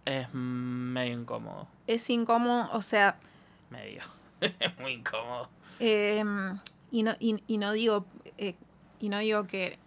[0.05, 3.15] es medio incómodo, Es incómodo, o sea,
[3.69, 4.01] medio.
[4.41, 5.49] Es muy incómodo.
[5.79, 6.57] Em,
[6.91, 8.05] y, no, y, y no digo,
[8.37, 8.55] eh,
[8.99, 9.77] y no digo que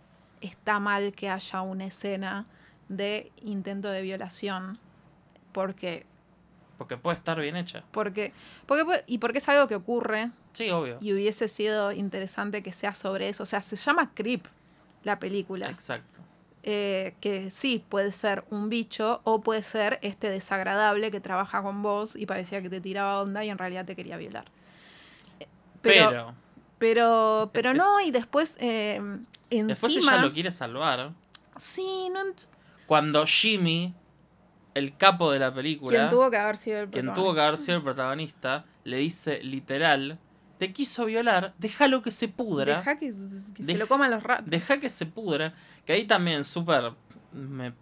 [0.40, 2.46] está mal que haya una escena
[2.88, 4.78] de intento de violación.
[5.52, 6.06] Porque,
[6.78, 7.84] Porque puede estar bien hecha.
[7.92, 8.32] porque,
[8.66, 10.98] porque, y porque es algo que ocurre Sí, obvio.
[11.00, 13.42] y hubiese sido interesante que sea sobre eso.
[13.42, 14.46] O sea, se llama Creep
[15.04, 15.68] la película.
[15.70, 16.20] Exacto.
[16.64, 21.82] Eh, que sí puede ser un bicho o puede ser este desagradable que trabaja con
[21.82, 24.44] vos y parecía que te tiraba onda y en realidad te quería violar.
[25.40, 25.48] Eh,
[25.80, 26.34] Pero, Pero,
[26.78, 29.00] pero, pero no, y después eh,
[29.50, 29.68] encima...
[29.68, 31.12] después ella lo quiere salvar.
[31.56, 32.20] Sí, no
[32.86, 33.92] Cuando Jimmy,
[34.74, 37.58] el capo de la película, quien tuvo que haber sido el quien tuvo que haber
[37.58, 40.18] sido el protagonista, le dice literal,
[40.66, 42.76] te quiso violar, déjalo que se pudra.
[42.78, 43.12] Deja que,
[43.54, 44.46] que se lo coman los ratos.
[44.48, 45.54] Deja que se pudra.
[45.84, 46.92] Que ahí también súper.
[47.32, 47.72] Me,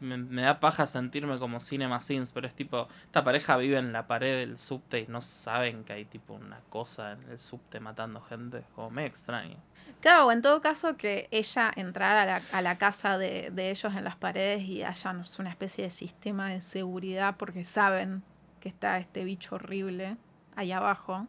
[0.00, 2.86] me- me da paja sentirme como Cinema Sins, pero es tipo.
[3.06, 6.60] Esta pareja vive en la pared del subte y no saben que hay tipo una
[6.68, 8.62] cosa en el subte matando gente.
[8.74, 9.56] Como me extraño.
[10.00, 13.70] Claro, o en todo caso que ella entrara a la, a la casa de, de
[13.70, 18.22] ellos en las paredes y haya una especie de sistema de seguridad porque saben
[18.60, 20.16] que está este bicho horrible
[20.56, 21.26] ahí abajo.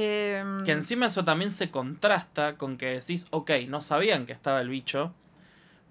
[0.00, 4.60] Em, Que encima eso también se contrasta con que decís, ok, no sabían que estaba
[4.60, 5.12] el bicho,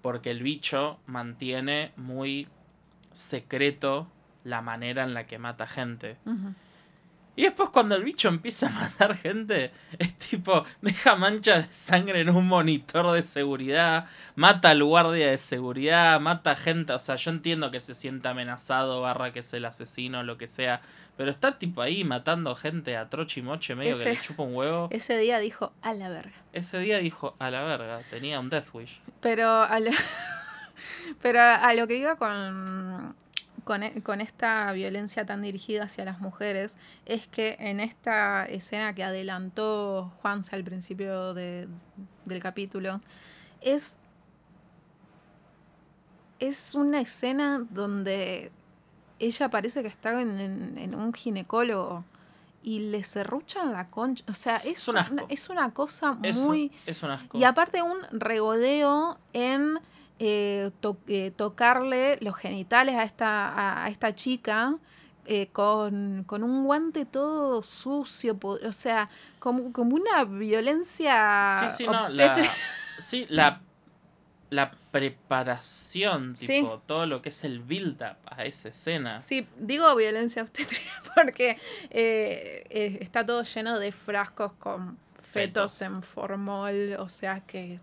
[0.00, 2.48] porque el bicho mantiene muy
[3.12, 4.10] secreto
[4.44, 6.16] la manera en la que mata gente.
[7.38, 12.22] Y después cuando el bicho empieza a matar gente, es tipo, deja manchas de sangre
[12.22, 17.30] en un monitor de seguridad, mata al guardia de seguridad, mata gente, o sea, yo
[17.30, 20.80] entiendo que se sienta amenazado, barra que es el asesino, lo que sea,
[21.16, 24.56] pero está tipo ahí matando gente a troche y moche, medio que le chupa un
[24.56, 24.88] huevo.
[24.90, 26.34] Ese día dijo a la verga.
[26.52, 29.00] Ese día dijo, a la verga, tenía un Death Wish.
[29.20, 29.92] Pero a lo,
[31.22, 33.14] pero a lo que iba con,
[33.68, 38.94] con, e- con esta violencia tan dirigida hacia las mujeres es que en esta escena
[38.94, 41.68] que adelantó Juanse al principio de-
[42.24, 43.02] del capítulo,
[43.60, 43.94] es,
[46.38, 48.50] es una escena donde
[49.18, 52.04] ella parece que está en, en- en un ginecólogo
[52.62, 54.24] y le serruchan la concha.
[54.28, 56.72] O sea, es, Es un una, es una cosa muy...
[56.86, 57.36] es un asco.
[57.38, 59.78] Y aparte un regodeo en
[60.18, 64.76] eh, to- eh, tocarle los genitales a esta, a, a esta chica
[65.26, 71.86] eh, con, con un guante todo sucio, o sea, como, como una violencia Sí, sí,
[71.86, 72.40] no, obstétrica.
[72.42, 72.54] la,
[72.98, 73.60] sí, la,
[74.50, 76.46] la preparación, Sí.
[76.46, 79.20] tipo, todo lo que es el build-up a esa escena.
[79.20, 81.58] Sí, digo violencia obstétrica porque
[81.90, 84.96] eh, está todo lleno de frascos con
[85.32, 85.82] fetos, Fetos.
[85.82, 87.80] en formol, o sea que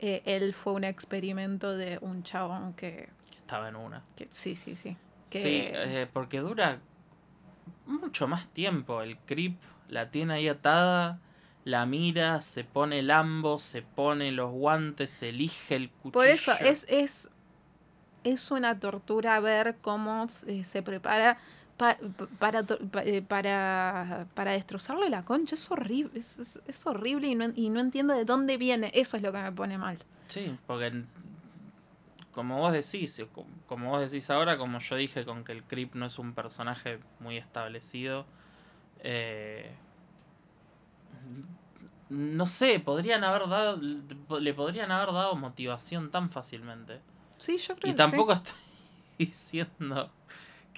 [0.00, 4.02] eh, él fue un experimento de un chabón que, que estaba en una.
[4.16, 4.96] que sí, sí, sí.
[5.30, 6.78] Que, Sí, eh, porque dura
[7.86, 9.02] mucho más tiempo.
[9.02, 9.56] El creep
[9.88, 11.20] la tiene ahí atada,
[11.64, 16.12] la mira, se pone el ambo, se pone los guantes, elige el cuchillo.
[16.12, 17.30] Por eso es, es,
[18.24, 21.38] es una tortura ver cómo se, se prepara
[21.78, 22.64] pa- pa- para,
[23.04, 25.54] eh, para, para destrozarle la concha.
[25.54, 28.90] Es horrible, es, es- es horrible y no, y no entiendo de dónde viene.
[28.94, 29.98] Eso es lo que me pone mal.
[30.28, 31.04] Sí, porque
[32.32, 35.94] como vos decís, co- como vos decís ahora, como yo dije con que el Creep
[35.94, 38.26] no es un personaje muy establecido,
[39.02, 39.72] eh,
[42.10, 43.78] no sé, podrían haber dado,
[44.40, 47.00] le podrían haber dado motivación tan fácilmente.
[47.38, 48.10] Sí, yo creo Y que sí.
[48.10, 48.54] tampoco estoy
[49.18, 50.10] diciendo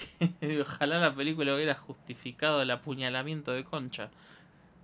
[0.01, 4.11] que ojalá la película hubiera justificado el apuñalamiento de Concha.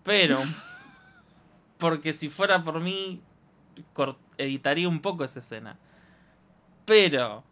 [0.04, 0.40] Pero,
[1.78, 3.20] porque si fuera por mí,
[4.38, 5.76] editaría un poco esa escena.
[6.84, 7.42] Pero,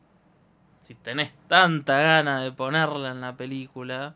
[0.83, 4.14] si tenés tanta gana de ponerla en la película,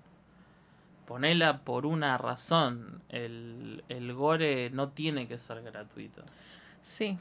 [1.06, 3.02] ponela por una razón.
[3.08, 6.22] El, el gore no tiene que ser gratuito.
[6.82, 7.18] Sí,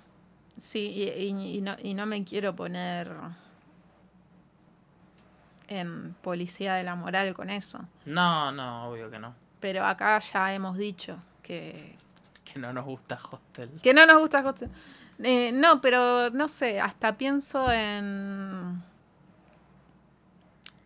[0.59, 3.11] sí, y, y- y no, y no me quiero poner
[5.67, 7.79] en policía de la moral con eso.
[8.05, 9.33] No, no, obvio que no.
[9.59, 11.95] Pero acá ya hemos dicho que,
[12.45, 13.69] Que no nos gusta Hostel.
[13.81, 14.69] que no nos gusta Hostel.
[15.19, 18.81] Eh, no, pero no sé, hasta pienso en.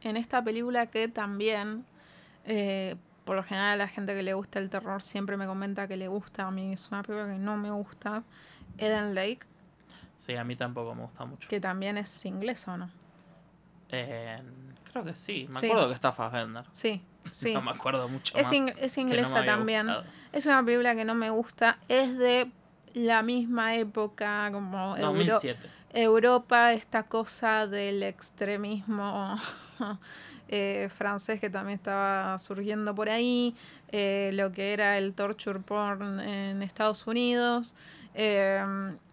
[0.01, 1.85] En esta película que también.
[2.45, 5.95] eh, por lo general, la gente que le gusta el terror siempre me comenta que
[5.95, 6.47] le gusta.
[6.47, 8.23] A mí es una película que no me gusta.
[8.77, 9.41] Eden Lake,
[10.17, 11.47] Sí, a mí tampoco me gusta mucho.
[11.49, 12.89] que también es inglesa, ¿o no?
[13.89, 14.39] Eh,
[14.91, 15.47] creo que sí.
[15.51, 15.65] Me Sí.
[15.67, 16.65] acuerdo que está Fassbender.
[16.71, 17.01] Sí,
[17.31, 17.53] sí.
[17.53, 18.75] No me acuerdo mucho Es, más.
[18.77, 19.87] es no inglesa también.
[19.87, 20.05] gustado.
[20.31, 21.77] Es una película que no me gusta.
[21.87, 22.51] Es de
[22.93, 25.69] la misma época como Euro- 2007.
[25.93, 29.37] Europa, esta cosa del extremismo
[30.47, 33.55] eh, francés que también estaba surgiendo por ahí,
[33.89, 37.75] eh, lo que era el torture porn en Estados Unidos.
[38.13, 38.61] eh,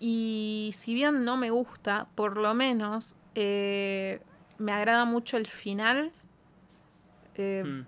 [0.01, 4.21] y si bien no me gusta, por lo menos eh,
[4.59, 6.13] me agrada mucho el final.
[7.41, 7.87] eh, Mm.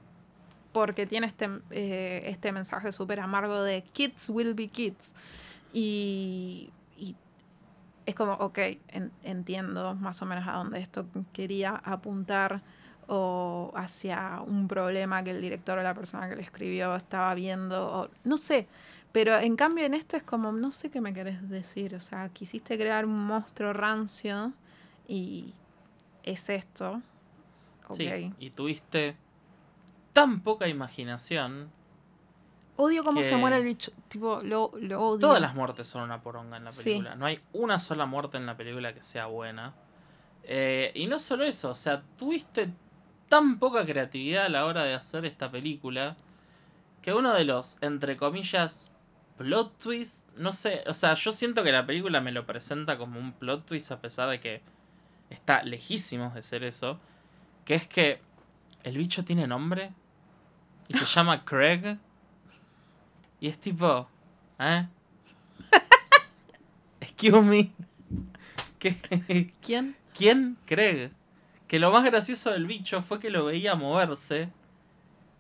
[0.72, 5.12] porque tiene este, eh, este mensaje súper amargo de kids will be kids.
[5.72, 7.16] Y, y
[8.06, 12.60] es como, ok, en- entiendo más o menos a dónde esto quería apuntar
[13.08, 17.88] o hacia un problema que el director o la persona que lo escribió estaba viendo,
[18.02, 18.68] o no sé.
[19.10, 21.96] Pero en cambio en esto es como, no sé qué me querés decir.
[21.96, 24.52] O sea, quisiste crear un monstruo rancio
[25.08, 25.52] y
[26.22, 27.02] es esto.
[27.96, 29.16] Sí, y tuviste
[30.12, 31.70] tan poca imaginación.
[32.76, 33.90] Odio cómo se muere el bicho.
[34.08, 35.18] Tipo, lo, lo odio.
[35.18, 36.84] Todas las muertes son una poronga en la Sí.
[36.84, 37.14] película.
[37.16, 39.74] No hay una sola muerte en la película que sea buena.
[40.44, 42.70] Eh, y no solo eso, o sea, tuviste
[43.28, 46.16] tan poca creatividad a la hora de hacer esta película
[47.02, 48.90] que uno de los, entre comillas,
[49.36, 53.18] plot twists, no sé, o sea, yo siento que la película me lo presenta como
[53.20, 54.62] un plot twist a pesar de que
[55.30, 56.98] está lejísimos de ser eso,
[57.64, 58.20] que es que
[58.82, 59.92] el bicho tiene nombre
[60.88, 61.98] y se llama Craig
[63.40, 64.08] y es tipo,
[64.58, 64.86] ¿eh?
[67.00, 67.72] Excuse me.
[68.78, 69.54] ¿Qué?
[69.60, 69.96] ¿Quién?
[70.12, 71.10] ¿Quién Craig?
[71.66, 74.50] Que lo más gracioso del bicho fue que lo veía moverse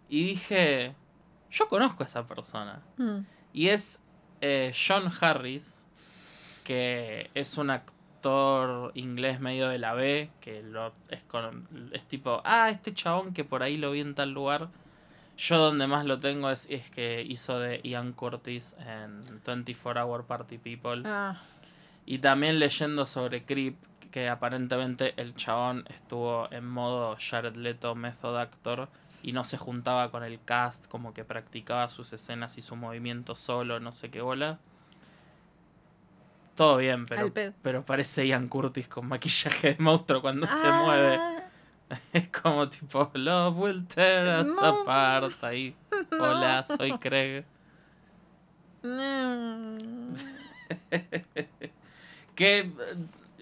[0.08, 0.94] y dije,
[1.50, 2.82] yo conozco a esa persona.
[2.96, 3.20] Mm.
[3.52, 4.04] Y es
[4.40, 5.84] eh, John Harris,
[6.64, 7.99] que es un actor
[8.94, 13.44] inglés medio de la B, que lo, es, con- es tipo, ah, este chabón que
[13.44, 14.68] por ahí lo vi en tal lugar.
[15.38, 20.24] Yo donde más lo tengo es, es que hizo de Ian Curtis en 24 Hour
[20.26, 21.02] Party People.
[21.06, 21.40] Ah,
[22.04, 23.76] Y también leyendo sobre Creep,
[24.10, 28.88] que aparentemente el chabón estuvo en modo Jared Leto Method Actor
[29.22, 33.34] y no se juntaba con el cast, como que practicaba sus escenas y su movimiento
[33.34, 34.58] solo, no sé qué bola.
[36.60, 41.20] Todo bien, pero, pero parece Ian Curtis con maquillaje de monstruo cuando se Ah, mueve.
[42.12, 44.82] Es como tipo, Love will tear us No.
[44.82, 45.42] apart.
[45.42, 45.74] Ahí,
[46.12, 47.44] hola, soy Craig.
[48.82, 50.14] mm.
[52.34, 52.72] que eh,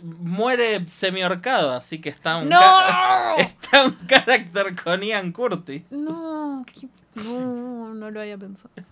[0.03, 3.37] muere semi-ahorcado, así que está un, ¡No!
[3.39, 5.91] está un carácter con Ian Curtis.
[5.91, 6.89] No, qué-
[7.25, 8.71] no, no lo había pensado.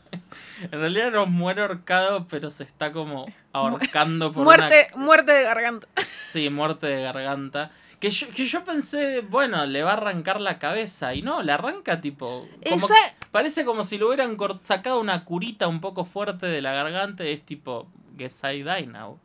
[0.60, 5.86] En realidad no muere ahorcado, pero se está como ahorcando por Muerte, muerte de garganta.
[5.96, 6.06] una...
[6.18, 7.70] Sí, muerte de garganta.
[8.00, 11.14] Que yo, que yo pensé, bueno, le va a arrancar la cabeza.
[11.14, 12.48] Y no, le arranca tipo...
[12.68, 12.94] Como, Esa,
[13.30, 17.24] Parece como si le hubieran sacado una curita un poco fuerte de la garganta.
[17.24, 19.18] Es tipo, guess I die now.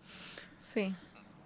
[0.60, 0.94] sí.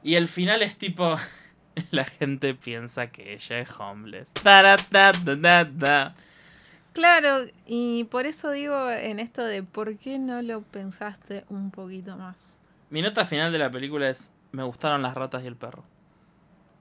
[0.03, 1.15] Y el final es tipo.
[1.91, 4.33] La gente piensa que ella es homeless.
[4.35, 6.13] Taratatatatata.
[6.95, 12.15] Claro, y por eso digo en esto de por qué no lo pensaste un poquito
[12.15, 12.57] más.
[12.89, 15.83] Mi nota final de la película es: Me gustaron las ratas y el perro.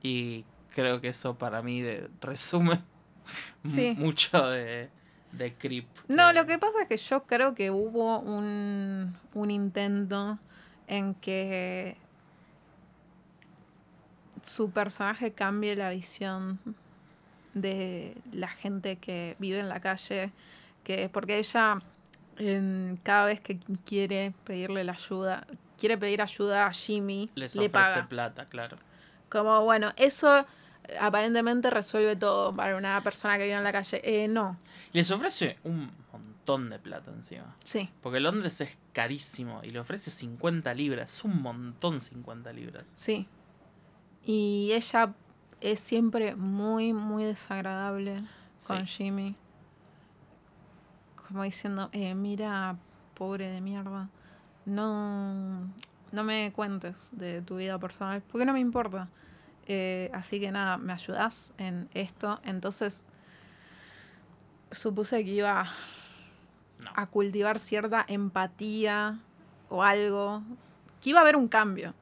[0.03, 2.81] Y creo que eso para mí de, resume
[3.65, 3.97] Sí.
[3.99, 4.89] mucho de,
[5.33, 5.89] de Creep.
[6.07, 10.39] No, lo que pasa es que yo creo que hubo un, un intento
[10.87, 11.97] en que
[14.43, 16.61] su personaje cambie la visión
[17.55, 20.31] de la gente que vive en la calle,
[20.83, 21.81] que porque ella
[22.37, 25.47] en- cada vez que quiere pedirle la ayuda,
[25.79, 28.09] quiere pedir ayuda a Jimmy, Les le ofrece paga.
[28.09, 28.77] plata, claro.
[29.31, 34.01] Como bueno, eso eh, aparentemente resuelve todo para una persona que vive en la calle.
[34.05, 34.59] Eh, no,
[34.93, 37.55] Les ofrece un montón de plata encima.
[37.65, 37.89] sí.
[38.03, 41.13] Porque Londres es carísimo y le ofrece 50 libras.
[41.15, 42.93] Es un montón 50 libras.
[42.97, 43.27] Sí.
[44.25, 45.15] Y ella
[45.65, 48.23] es siempre muy, muy desagradable
[48.67, 49.05] con Sí.
[49.05, 49.35] Jimmy.
[51.27, 52.77] Como diciendo, eh, mira,
[53.15, 54.09] pobre de mierda,
[54.67, 55.73] no,
[56.13, 59.09] no me cuentes de tu vida personal, porque no me importa.
[59.67, 62.41] Eh, así que nada, ¿me ayudas en esto?
[62.45, 63.03] Entonces,
[64.71, 65.65] supuse que iba
[66.79, 66.91] No.
[66.95, 69.19] a cultivar cierta empatía
[69.71, 70.43] o algo,
[71.01, 71.95] que iba a haber un cambio.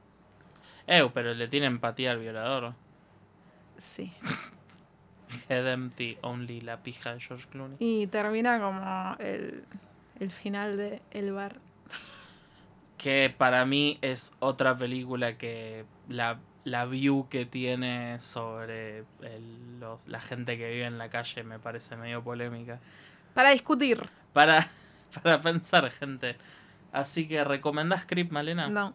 [0.85, 2.73] Eh, pero le tiene empatía al violador.
[3.83, 4.11] Sí.
[5.49, 7.75] Head empty, only la pija de George Clooney.
[7.79, 9.65] Y termina como el,
[10.19, 11.57] el final de El Bar.
[12.97, 20.07] Que para mí es otra película que la, la view que tiene sobre el- los-
[20.07, 22.79] la gente que vive en la calle me parece medio polémica.
[23.33, 24.07] Para discutir.
[24.31, 24.67] Para,
[25.23, 26.37] para pensar, gente.
[26.93, 28.69] Así que, ¿recomendás Creep, Malena?
[28.69, 28.93] No.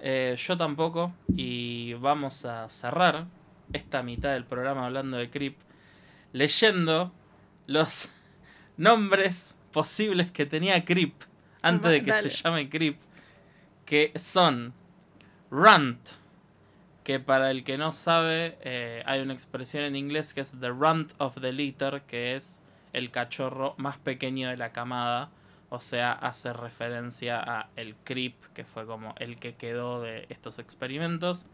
[0.00, 1.12] Eh, yo tampoco.
[1.36, 3.26] Y vamos a cerrar
[3.72, 5.56] esta mitad del programa hablando de Creep.
[6.32, 7.12] Leyendo
[7.66, 8.08] los
[8.76, 11.14] nombres posibles que tenía Creep.
[11.62, 12.30] Antes de que Dale.
[12.30, 12.98] se llame Creep.
[13.84, 14.72] Que son
[15.50, 16.10] Runt.
[17.04, 20.70] Que para el que no sabe, eh, hay una expresión en inglés que es the
[20.70, 25.30] runt of the litter, que es el cachorro más pequeño de la camada.
[25.68, 30.58] O sea, hace referencia a el Creep, que fue como el que quedó de estos
[30.58, 31.46] experimentos.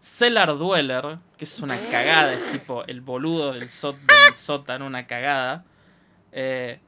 [0.00, 5.06] Cellar Dweller, que es una cagada, es tipo el boludo del, sót- del sótano, una
[5.06, 5.64] cagada.
[6.32, 6.80] Eh,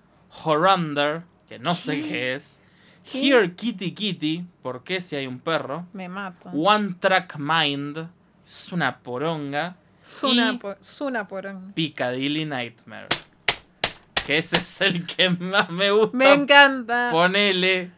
[0.44, 2.08] Horander, que no sé ¿Qué?
[2.08, 2.62] qué es.
[3.10, 3.28] ¿Qué?
[3.28, 5.86] Here Kitty Kitty, ¿por qué si hay un perro?
[5.92, 6.48] Me mato.
[6.50, 8.08] One Track Mind,
[8.46, 9.76] es una poronga.
[10.00, 11.72] Suna, y- po- Suna porón.
[11.74, 13.08] Piccadilly Nightmare.
[14.24, 16.16] Que ese es el que más me gusta.
[16.16, 17.08] Me encanta.
[17.10, 17.90] Ponele.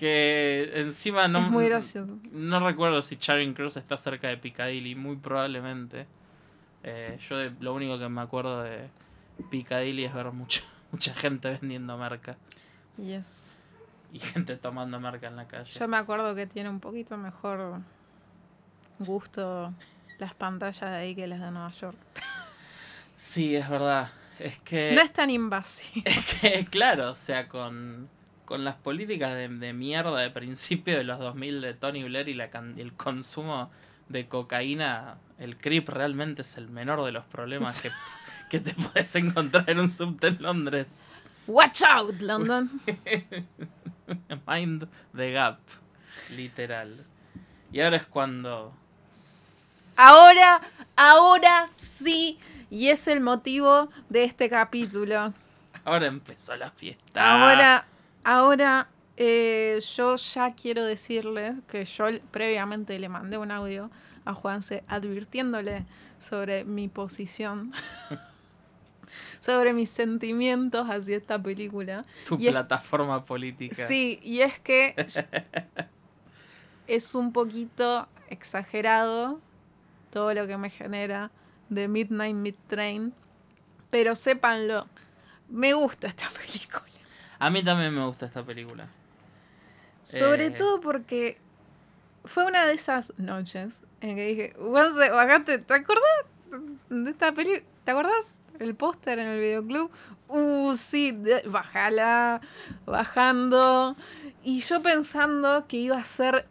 [0.00, 1.40] Que encima no.
[1.40, 2.18] es muy gracioso.
[2.32, 6.06] No recuerdo si Charing Cross está cerca de Piccadilly, muy probablemente.
[6.82, 8.88] Eh, yo de- lo único que me acuerdo de
[9.50, 12.38] Piccadilly es ver mucha, mucha gente vendiendo marca
[12.96, 13.60] Yes.
[14.10, 15.70] y gente tomando marca en la calle.
[15.70, 17.80] Yo me acuerdo que tiene un poquito mejor
[18.98, 19.74] gusto
[20.18, 21.98] las pantallas de ahí que las de Nueva York.
[23.16, 24.10] Sí, es verdad.
[24.38, 24.92] Es que.
[24.94, 26.02] No es tan invasivo.
[26.06, 28.08] Es que, claro, o sea, con,
[28.50, 32.32] con las políticas de, de mierda de principio de los 2000 de Tony Blair y
[32.32, 33.70] la, el consumo
[34.08, 37.92] de cocaína, el creep realmente es el menor de los problemas que,
[38.50, 41.08] que te puedes encontrar en un subte en Londres.
[41.46, 42.82] Watch out, London.
[44.48, 45.60] Mind the gap,
[46.30, 47.06] literal.
[47.70, 48.74] Y ahora es cuando...
[49.96, 50.60] Ahora,
[50.96, 52.36] ahora sí.
[52.68, 55.32] Y es el motivo de este capítulo.
[55.84, 57.44] Ahora empezó la fiesta.
[57.44, 57.86] Ahora,
[58.24, 63.90] ahora eh, yo ya quiero decirles que yo previamente le mandé un audio
[64.24, 65.84] a Juanse advirtiéndole
[66.18, 67.72] sobre mi posición,
[69.40, 72.04] sobre mis sentimientos hacia esta película.
[72.28, 73.86] Tu y es- plataforma política.
[73.86, 74.94] Sí, y es que
[76.86, 79.40] es un poquito exagerado
[80.10, 81.30] todo lo que me genera
[81.68, 83.12] de Midnight Mid Train,
[83.90, 84.86] pero sépanlo,
[85.48, 86.84] me gusta esta película.
[87.40, 88.86] A mí también me gusta esta película.
[90.02, 90.50] Sobre Eh.
[90.50, 91.38] todo porque
[92.24, 96.04] fue una de esas noches en que dije, Juanse, bajate, ¿te acordás
[96.88, 97.62] de esta película?
[97.84, 98.34] ¿Te acordás?
[98.58, 99.90] El póster en el videoclub.
[100.28, 102.40] Uh, sí, de- bájala,
[102.86, 103.96] bajando.
[104.44, 106.46] Y yo pensando que iba a ser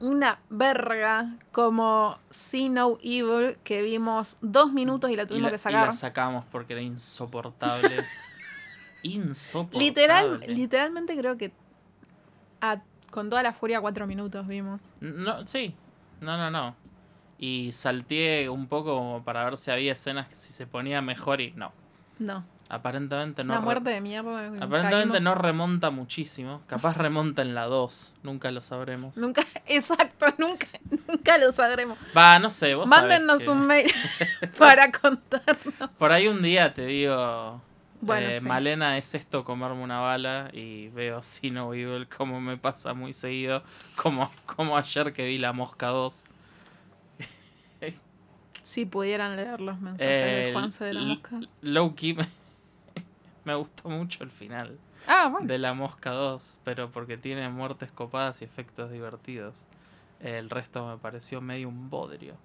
[0.00, 5.58] una verga como See No Evil, que vimos dos minutos y la Y tuvimos la,
[5.58, 5.94] que y la sacar.
[5.94, 8.04] sacamos porque era insoportable.
[9.04, 9.84] insoportable.
[9.86, 11.52] Literal, literalmente creo que
[12.60, 14.80] a- con toda la furia cuatro minutos vimos.
[15.00, 15.74] No, sí.
[16.20, 16.74] No, no, no.
[17.38, 21.40] Y salteé un poco como para ver si había escenas que si se ponía mejor
[21.40, 21.72] y no.
[22.18, 23.52] No, Aparentemente no.
[23.54, 24.46] una muerte de mierda.
[24.60, 26.62] Aparentemente no remonta muchísimo.
[26.66, 28.14] Capaz remonta en la 2.
[28.22, 29.16] Nunca lo sabremos.
[29.16, 30.66] Nunca, exacto, nunca,
[31.08, 31.98] nunca lo sabremos.
[32.16, 33.92] Va, no sé, vos sabés Mándennos que- un mail
[34.58, 35.90] para contarnos.
[35.98, 37.60] Por ahí un día te digo.
[38.04, 38.46] Bueno, eh, sí.
[38.48, 43.12] Malena, es esto comerme una bala y veo Si No Evil como me pasa muy
[43.12, 43.62] seguido.
[43.96, 46.24] Como, como ayer que vi La Mosca 2.
[48.62, 51.38] Si pudieran leer los mensajes Eh, de Juanse de la Mosca.
[51.60, 52.26] Low-key me,
[53.44, 55.46] me gustó mucho el final Ah, bueno.
[55.46, 59.54] de La Mosca 2, pero porque tiene muertes copadas y efectos divertidos.
[60.20, 62.36] El resto me pareció medio un bodrio.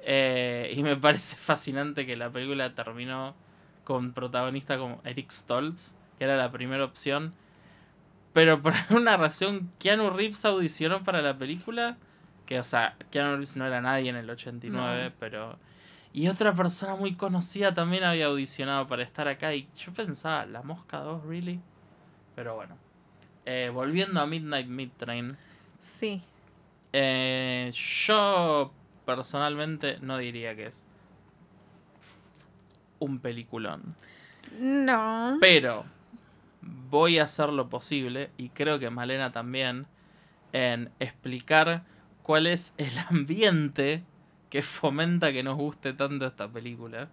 [0.00, 3.34] Eh, y me parece fascinante que la película terminó
[3.88, 7.32] con protagonista como Eric Stoltz, que era la primera opción.
[8.34, 11.96] Pero por alguna razón, Keanu Reeves audicionó para la película.
[12.44, 15.14] Que, o sea, Keanu Reeves no era nadie en el 89, No.
[15.18, 15.58] pero.
[16.12, 19.54] Y otra persona muy conocida también había audicionado para estar acá.
[19.54, 21.60] Y yo pensaba, ¿La Mosca 2, really?
[22.34, 22.76] Pero bueno.
[23.46, 25.34] Eh, volviendo a Midnight Mid Train.
[25.80, 26.22] Sí.
[26.92, 27.72] eh,
[28.06, 28.70] yo
[29.06, 30.86] personalmente no diría que es
[32.98, 33.82] un peliculón.
[34.58, 35.38] No.
[35.40, 35.84] Pero
[36.62, 39.86] voy a hacer lo posible, y creo que Malena también,
[40.52, 41.84] en explicar
[42.22, 44.02] cuál es el ambiente
[44.50, 47.08] que fomenta que nos guste tanto esta película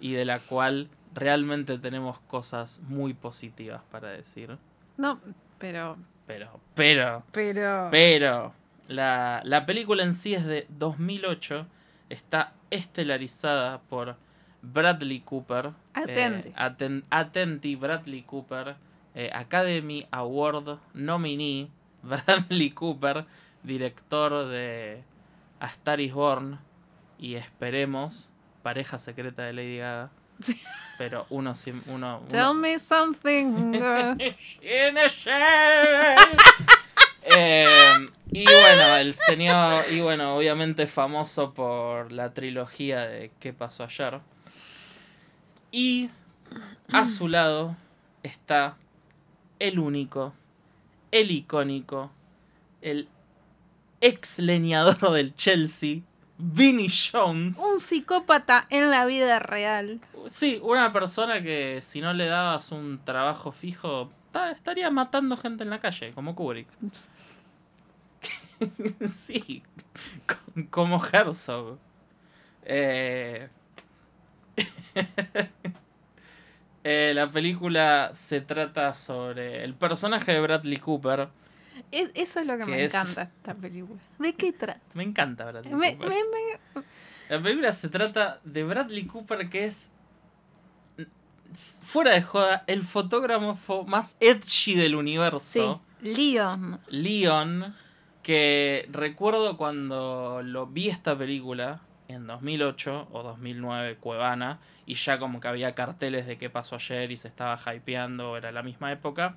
[0.00, 4.56] y de la cual realmente tenemos cosas muy positivas para decir.
[4.96, 5.20] No,
[5.58, 5.96] pero.
[6.26, 7.88] Pero, pero, Pero.
[7.90, 8.52] pero,
[8.86, 11.66] la, la película en sí es de 2008,
[12.10, 14.16] está estelarizada por
[14.62, 15.70] Bradley Cooper.
[15.94, 16.48] Atenti.
[16.48, 18.76] eh, aten- atenti, Bradley Cooper.
[19.14, 21.68] eh, Academy Award nominee,
[22.02, 23.24] Bradley Cooper,
[23.62, 25.02] director de
[25.60, 26.58] A Star is Born
[27.18, 28.30] y esperemos,
[28.62, 30.10] pareja secreta de Lady Gaga.
[30.40, 30.60] Sí.
[30.98, 31.52] Pero uno,
[31.86, 33.72] uno, uno- Tell me something.
[37.30, 43.84] Eh, y bueno, el señor, y bueno, obviamente famoso por la trilogía de ¿Qué pasó
[43.84, 44.20] ayer?
[45.70, 46.10] Y
[46.92, 47.76] a su lado
[48.22, 48.76] está
[49.58, 50.32] el único,
[51.10, 52.10] el icónico,
[52.80, 53.08] el
[54.00, 56.00] ex leñador del Chelsea,
[56.38, 57.58] Vinnie Jones.
[57.58, 60.00] Un psicópata en la vida real.
[60.28, 65.64] Sí, una persona que si no le dabas un trabajo fijo, ta- estaría matando gente
[65.64, 66.68] en la calle, como Kubrick.
[69.06, 69.62] sí,
[70.26, 71.78] co- como Herzog.
[72.64, 73.48] Eh,
[76.84, 81.28] eh, la película se trata sobre el personaje de Bradley Cooper.
[81.92, 84.00] Es- eso es lo que Que me es- encanta esta película.
[84.18, 84.80] ¿De qué trata?
[84.94, 86.08] Me encanta Bradley Me- Cooper.
[86.08, 86.16] me-
[86.80, 86.82] me-
[87.28, 89.92] La película se trata de Bradley Cooper, que es,
[91.82, 95.82] fuera de joda, el fotógrafo más edgy del sí, universo.
[96.00, 96.80] Leon.
[96.88, 97.74] Leon,
[98.22, 105.40] que recuerdo cuando lo vi esta película en 2008 o 2009, Cuevana, y ya como
[105.40, 109.36] que había carteles de qué pasó ayer y se estaba hypeando, era la misma época.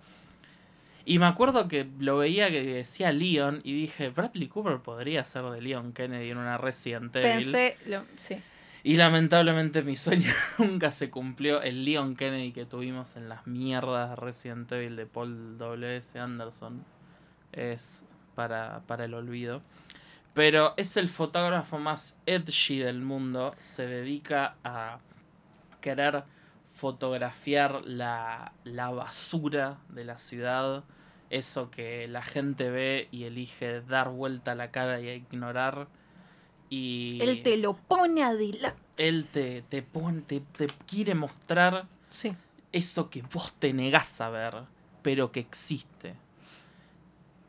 [1.03, 5.43] Y me acuerdo que lo veía que decía Leon y dije, Bradley Cooper podría ser
[5.45, 7.29] de Leon Kennedy en una Resident Evil.
[7.29, 8.37] Pensé, lo- sí.
[8.83, 11.61] Y lamentablemente mi sueño nunca se cumplió.
[11.61, 16.17] El Leon Kennedy que tuvimos en las mierdas de Resident Evil de Paul W.S.
[16.19, 16.83] Anderson
[17.51, 18.05] es
[18.35, 19.61] para, para el olvido.
[20.33, 23.53] Pero es el fotógrafo más edgy del mundo.
[23.59, 24.99] Se dedica a
[25.81, 26.23] querer
[26.73, 30.83] fotografiar la, la basura de la ciudad.
[31.29, 35.87] Eso que la gente ve y elige dar vuelta a la cara y ignorar.
[36.69, 38.77] Y Él te lo pone adelante.
[38.97, 42.33] él te, te, pone, te, te quiere mostrar Sí.
[42.71, 44.53] eso que vos te negás a ver,
[45.01, 46.15] pero que existe.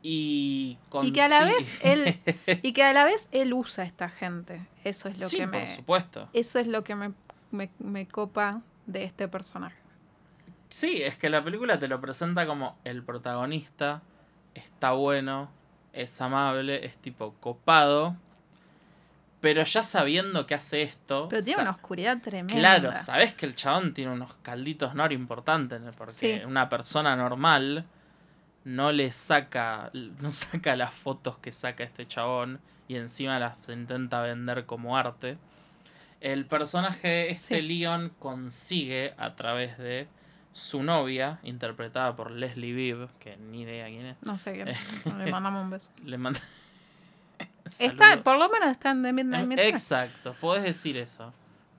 [0.05, 2.19] Y, Y que a la vez él
[2.61, 4.61] y que a la vez él usa a esta gente.
[4.83, 6.27] Eso es lo sí, que por me supuesto.
[6.33, 7.13] eso es lo que me,
[7.51, 9.77] me, me copa de este personaje.
[10.67, 14.01] Sí, es que la película te lo presenta como el protagonista,
[14.55, 15.49] está bueno,
[15.93, 18.17] es amable, es tipo copado,
[19.39, 21.27] pero ya sabiendo que hace esto...
[21.29, 22.55] Pero tiene una oscuridad tremenda.
[22.59, 26.41] Claro, sabes que el chabón tiene unos calditos nor importantes, porque Sí.
[26.45, 27.85] una persona normal
[28.65, 29.89] no le saca,
[30.21, 35.37] no saca las fotos que saca este chabón y encima las intenta vender como arte.
[36.21, 37.61] El personaje, este Sí.
[37.61, 40.07] Leon, consigue a través de
[40.53, 44.65] su novia, interpretada por Leslie Bibb, que ni idea quién es, No sé qué.
[45.17, 45.91] Le mandamos un beso.
[46.05, 46.39] le manda...
[47.79, 49.69] Está, por lo menos está en The Midnight Midnight.
[49.69, 51.33] Exacto, podés decir eso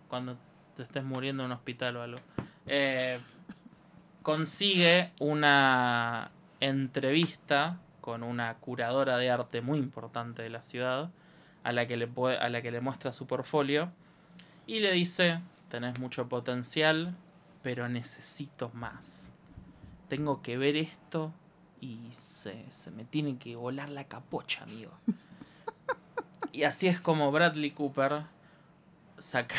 [0.09, 0.37] cuando
[0.75, 2.19] te estés muriendo en un hospital o algo.
[2.67, 3.21] Eh,
[4.23, 6.31] consigue una
[6.67, 11.11] entrevista con una curadora de arte muy importante de la ciudad
[11.63, 13.91] a la que le, puede- a la que le muestra su portfolio
[14.67, 17.15] y le dice, tenés mucho potencial,
[17.63, 19.31] pero necesito más.
[20.09, 21.33] Tengo que ver esto
[21.81, 24.93] y se, se me tiene que volar la capocha, amigo.
[26.53, 28.25] Y así es como Bradley Cooper
[29.19, 29.57] saca,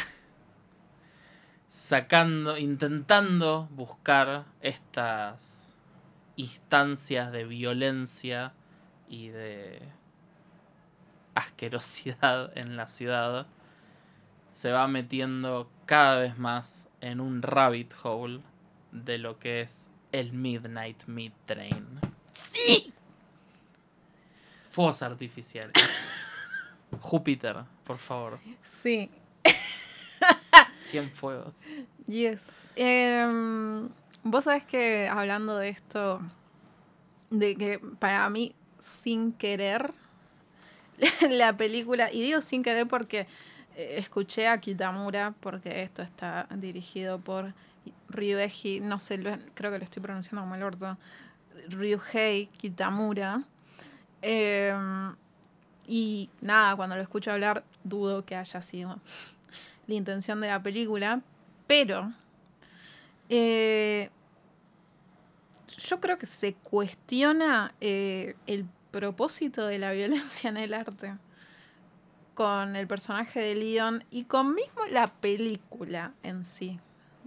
[1.70, 5.64] sacando, intentando buscar estas
[6.36, 8.54] instancias de violencia
[9.08, 9.82] y de
[11.34, 13.48] asquerosidad en la ciudad,
[14.52, 18.42] se va metiendo cada vez más en un rabbit hole
[18.92, 22.00] de lo que es el Midnight Mid Train.
[22.32, 22.94] ¡Sí!
[24.72, 25.74] Fuegos artificiales.
[27.00, 28.40] Júpiter, por favor.
[28.64, 29.10] Sí.
[30.74, 31.54] 100 fuegos.
[32.06, 32.52] Yes.
[32.76, 33.90] Em,
[34.28, 36.19] Vos sabés que hablando de esto,
[37.30, 39.93] de que para mí, sin querer,
[41.30, 43.28] la película, y digo sin querer porque
[43.76, 47.53] eh, escuché a Kitamura, porque esto está dirigido por
[48.09, 49.19] Ryueji, no sé,
[49.53, 50.97] creo que lo estoy pronunciando como el orto,
[51.69, 53.43] Ryuhei Kitamura.
[54.23, 55.15] Em,
[55.86, 58.99] y nada, cuando lo escucho hablar, dudo que haya sido
[59.86, 61.21] la intención de la película,
[61.67, 62.11] pero
[63.30, 64.09] eh,
[65.78, 71.13] yo creo que se cuestiona eh, el propósito de la violencia en el arte
[72.34, 76.80] con el personaje de Leon y con mismo la película en sí.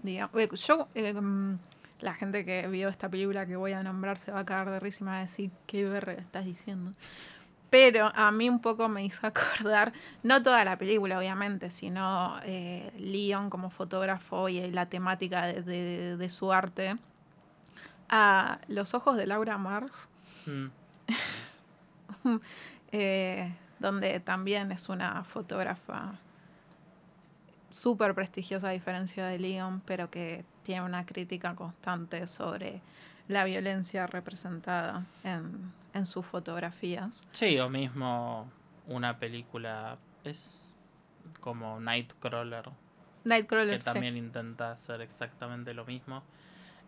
[0.03, 0.35] Digamos.
[0.37, 1.59] Eh, Yo, eh, mm,
[2.01, 4.81] la gente que vio esta película que voy a nombrar se va a cagar de
[4.81, 6.93] risa y va a decir, ¿qué verga estás diciendo?
[7.71, 9.93] Pero a mí un poco me hizo acordar,
[10.23, 16.29] no toda la película obviamente, sino eh, Leon como fotógrafo y la temática de- de
[16.29, 16.97] su arte,
[18.09, 20.09] a Los ojos de Laura Mars,
[20.47, 20.71] Mm.
[22.93, 26.15] eh, donde también es una fotógrafa
[27.71, 32.81] súper prestigiosa a diferencia de Leon, pero que tiene una crítica constante sobre
[33.29, 37.29] la violencia representada en, en sus fotografías.
[37.33, 38.51] Sí, o mismo
[38.87, 40.75] una película es
[41.41, 42.71] como Nightcrawler, que
[43.25, 43.85] Nightcrawler, sí.
[43.85, 46.23] también intenta hacer exactamente lo mismo.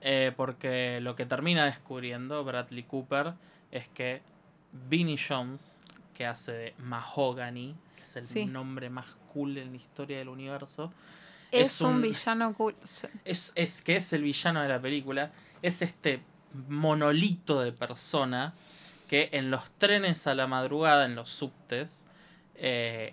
[0.03, 3.35] Eh, porque lo que termina descubriendo Bradley Cooper
[3.71, 4.23] es que
[4.89, 5.79] Vinnie Jones,
[6.15, 8.47] que hace de Mahogany, que es el Sí.
[8.47, 10.93] nombre más cool en la historia del universo,
[11.53, 12.75] es, es un, un- villano cool.
[13.25, 15.33] es, es que es el villano de la película,
[15.63, 16.23] es este
[16.69, 18.55] monolito de persona
[19.09, 22.07] que en los trenes a la madrugada, en los subtes,
[22.55, 23.13] eh,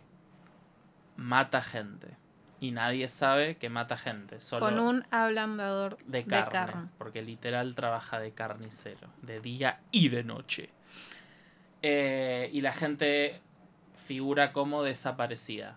[1.17, 2.15] mata gente.
[2.59, 8.19] Y nadie sabe que mata gente, solo Con un ablandador de carne, porque literal trabaja
[8.19, 10.69] de carnicero, de día y de noche.
[11.83, 13.41] Eh, y la gente
[13.95, 15.75] figura como desaparecida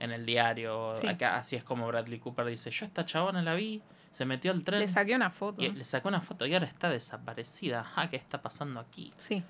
[0.00, 0.94] en el diario.
[0.96, 1.06] Sí.
[1.06, 3.80] Acá, así es como Bradley Cooper dice, yo esta chabona la vi,
[4.10, 5.62] se metió al tren Le saqué una foto.
[5.62, 7.80] y le sacó una foto y ahora está desaparecida.
[7.80, 9.12] Ajá, ¿qué está pasando aquí?
[9.16, 9.44] Sí.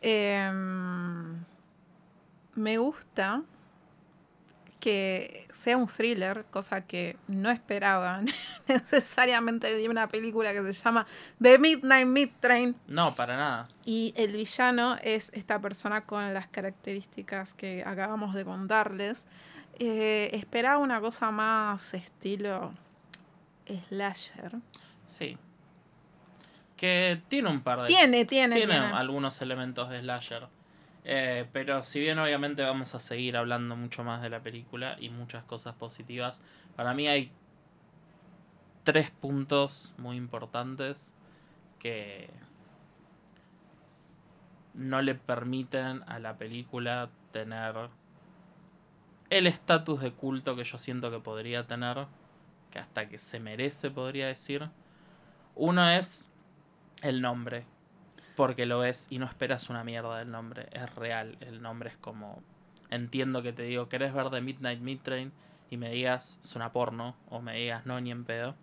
[0.00, 1.44] Em,
[2.54, 3.42] me gusta
[4.88, 8.22] que sea un thriller, cosa que no esperaba
[8.68, 11.06] necesariamente de una película que se llama
[11.42, 12.74] The Midnight Mid Train.
[12.86, 13.68] No, para nada.
[13.84, 19.28] Y el villano es esta persona con las características que acabamos de contarles.
[19.78, 22.72] Eh, esperaba una cosa más estilo
[23.90, 24.52] slasher.
[25.04, 25.36] Sí.
[26.78, 27.88] Que tiene un par de...
[27.88, 28.86] Tiene, tiene, tiene tiene.
[28.86, 30.48] algunos elementos de slasher.
[31.10, 35.08] Eh, pero si bien obviamente vamos a seguir hablando mucho más de la película y
[35.08, 36.42] muchas cosas positivas,
[36.76, 37.32] para mí hay
[38.84, 41.14] tres puntos muy importantes
[41.78, 42.28] que
[44.74, 47.88] no le permiten a la película tener
[49.30, 52.06] el estatus de culto que yo siento que podría tener,
[52.70, 54.68] que hasta que se merece podría decir.
[55.54, 56.30] Uno es
[57.00, 57.64] el nombre,
[58.38, 61.96] porque lo ves y no esperas una mierda del nombre, es real, el nombre es
[61.96, 62.40] como...
[62.88, 65.32] Entiendo que te digo, ¿querés ver The Midnight Mid Train?
[65.70, 68.54] Y me digas, es una porno, o me digas, no, ni en pedo.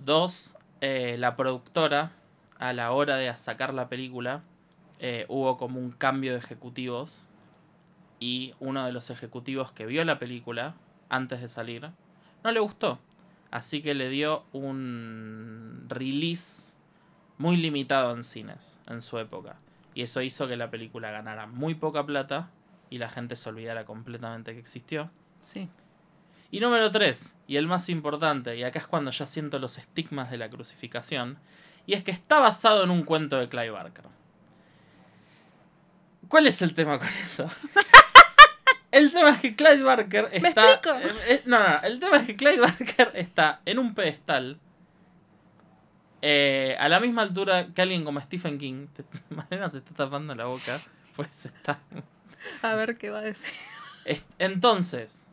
[0.00, 2.12] Dos, eh, la productora,
[2.58, 4.42] a la hora de sacar la película,
[4.98, 7.24] eh, hubo como un cambio de ejecutivos.
[8.20, 10.74] Y uno de los ejecutivos que vio la película
[11.08, 11.88] antes de salir,
[12.44, 12.98] no le gustó.
[13.50, 16.75] Así que le dio un release
[17.38, 19.56] muy limitado en cines en su época.
[19.94, 22.50] Y eso hizo que la película ganara muy poca plata
[22.90, 25.10] y la gente se olvidara completamente que existió.
[25.40, 25.68] Sí.
[26.50, 30.30] Y número 3, y el más importante, y acá es cuando ya siento los estigmas
[30.30, 31.38] de la crucificación,
[31.86, 34.04] y es que está basado en un cuento de Clive Barker.
[36.28, 37.50] ¿Cuál es el tema con eso?
[38.90, 40.72] el tema es que Clive Barker ¿Me está...
[40.72, 40.96] explico?
[40.98, 44.58] eh, eh, no, no, no, el tema es que Clive Barker está en un pedestal
[46.22, 48.86] eh, a la misma altura que alguien como Stephen King.
[49.30, 50.80] Malena se está tapando la boca,
[51.14, 51.78] pues está
[52.62, 53.54] A ver qué va a decir.
[54.04, 55.24] es- Entonces,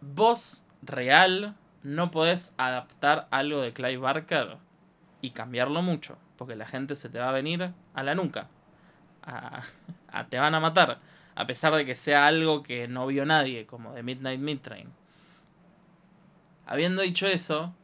[0.00, 4.56] vos real no podés adaptar algo de Clive Barker
[5.22, 8.48] y cambiarlo mucho, porque la gente se te va a venir a la nuca.
[9.22, 9.62] A-
[10.12, 10.98] a- te van a matar,
[11.34, 14.88] a pesar de que sea algo que no vio nadie, como de Midnight Mid Train.
[16.66, 17.74] Habiendo dicho eso,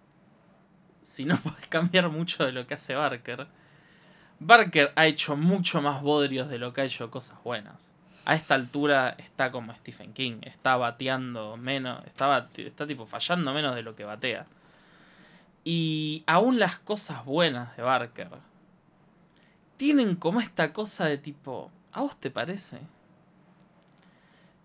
[1.06, 3.46] si no podés cambiar mucho de lo que hace Barker,
[4.38, 7.92] Barker ha hecho mucho más bodrios de lo que ha hecho cosas buenas
[8.26, 13.76] a esta altura está como Stephen King, está bateando menos, está, está tipo fallando menos
[13.76, 14.46] de lo que batea.
[15.62, 18.30] Y aún las cosas buenas de Barker
[19.76, 22.80] tienen como esta cosa de tipo, ¿a vos te parece?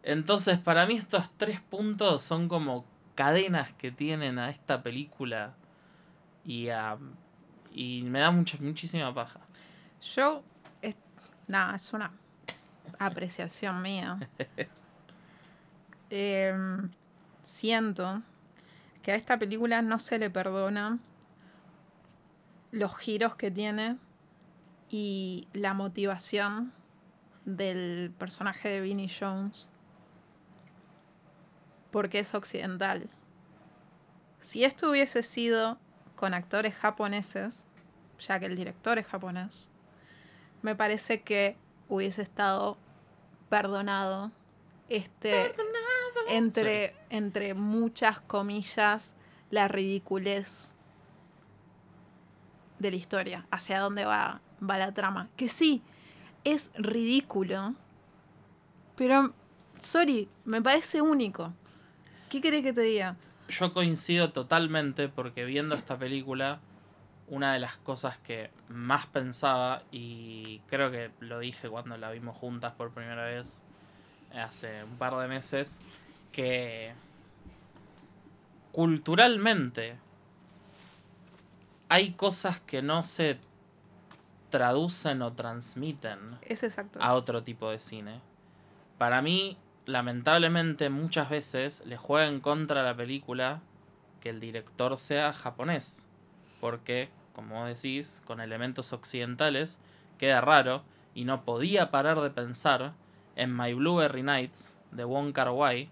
[0.02, 2.84] Entonces, para mí estos tres puntos son como
[3.14, 5.54] cadenas que tienen a esta película
[6.46, 6.68] y
[7.74, 9.40] y me da mucha muchísima paja.
[10.16, 10.44] Yo,
[10.82, 10.96] es-
[11.48, 12.12] nada, es una
[13.00, 14.18] apreciación mía.
[16.14, 16.92] Em,
[17.42, 18.22] siento
[19.02, 21.00] que a esta película no se le perdona
[22.72, 23.98] los giros que tiene
[24.90, 26.74] y la motivación
[27.46, 29.72] del personaje de Vinnie Jones
[31.92, 33.10] porque es occidental.
[34.40, 35.78] Si esto hubiese sido
[36.22, 37.66] con actores japoneses,
[38.20, 39.72] ya que el director es japonés,
[40.62, 41.58] me parece que
[41.90, 42.78] hubiese estado
[43.50, 44.32] perdonado
[44.88, 45.52] este
[46.30, 49.16] entre entre muchas comillas
[49.50, 50.76] la ridiculez
[52.78, 55.28] de la historia hacia dónde va va la trama.
[55.36, 55.82] Que sí
[56.44, 57.74] es ridículo
[58.96, 59.34] pero
[59.80, 61.52] sorry me parece único.
[62.30, 63.18] Qué querés que te diga
[63.52, 66.60] Yo coincido totalmente porque viendo esta película,
[67.28, 72.38] una de las cosas que más pensaba, y creo que lo dije cuando la vimos
[72.38, 73.62] juntas por primera vez
[74.34, 75.82] hace un par de meses,
[76.32, 76.94] que
[78.72, 79.98] culturalmente
[81.90, 83.38] hay cosas que no se
[84.50, 87.00] traducen o transmiten Es exacto.
[87.02, 88.22] a otro tipo de cine.
[88.98, 93.62] Para mí, lamentablemente, muchas veces le juega en contra a la película
[94.20, 96.08] que el director sea japonés.
[96.60, 99.80] Porque, como decís, con elementos occidentales
[100.18, 102.94] queda raro y no podía parar de pensar
[103.36, 105.90] en My Blueberry Nights de Wong Kar Wai,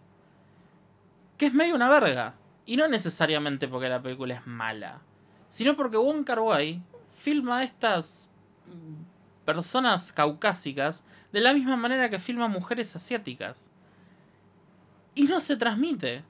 [1.38, 2.36] que es medio una verga.
[2.66, 5.02] Y no necesariamente porque la película es mala,
[5.48, 6.82] sino porque Wong Kar Wai
[7.12, 8.30] filma estas
[8.68, 13.68] mm, personas caucásicas de la misma manera que filma mujeres asiáticas.
[15.16, 16.24] Y no se transmite.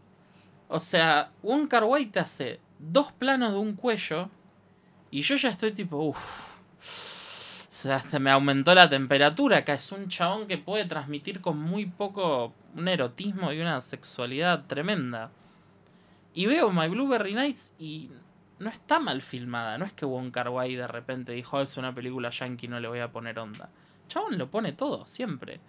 [0.67, 4.30] O sea, Wong Kar te hace dos planos de un cuello
[5.11, 6.49] y yo ya estoy tipo, uff.
[7.80, 9.73] O sea, se me aumentó la temperatura acá.
[9.73, 15.32] Es un chabón que puede transmitir con muy poco un erotismo y una sexualidad tremenda.
[16.34, 18.09] Y veo My Blueberry Nights y
[18.59, 19.77] no está mal filmada.
[19.77, 22.88] No es que Wong Kar de repente dijo, "Oh, es una película yankee, no le
[22.88, 23.69] voy a poner onda.
[24.07, 25.59] Chabón lo pone todo, siempre.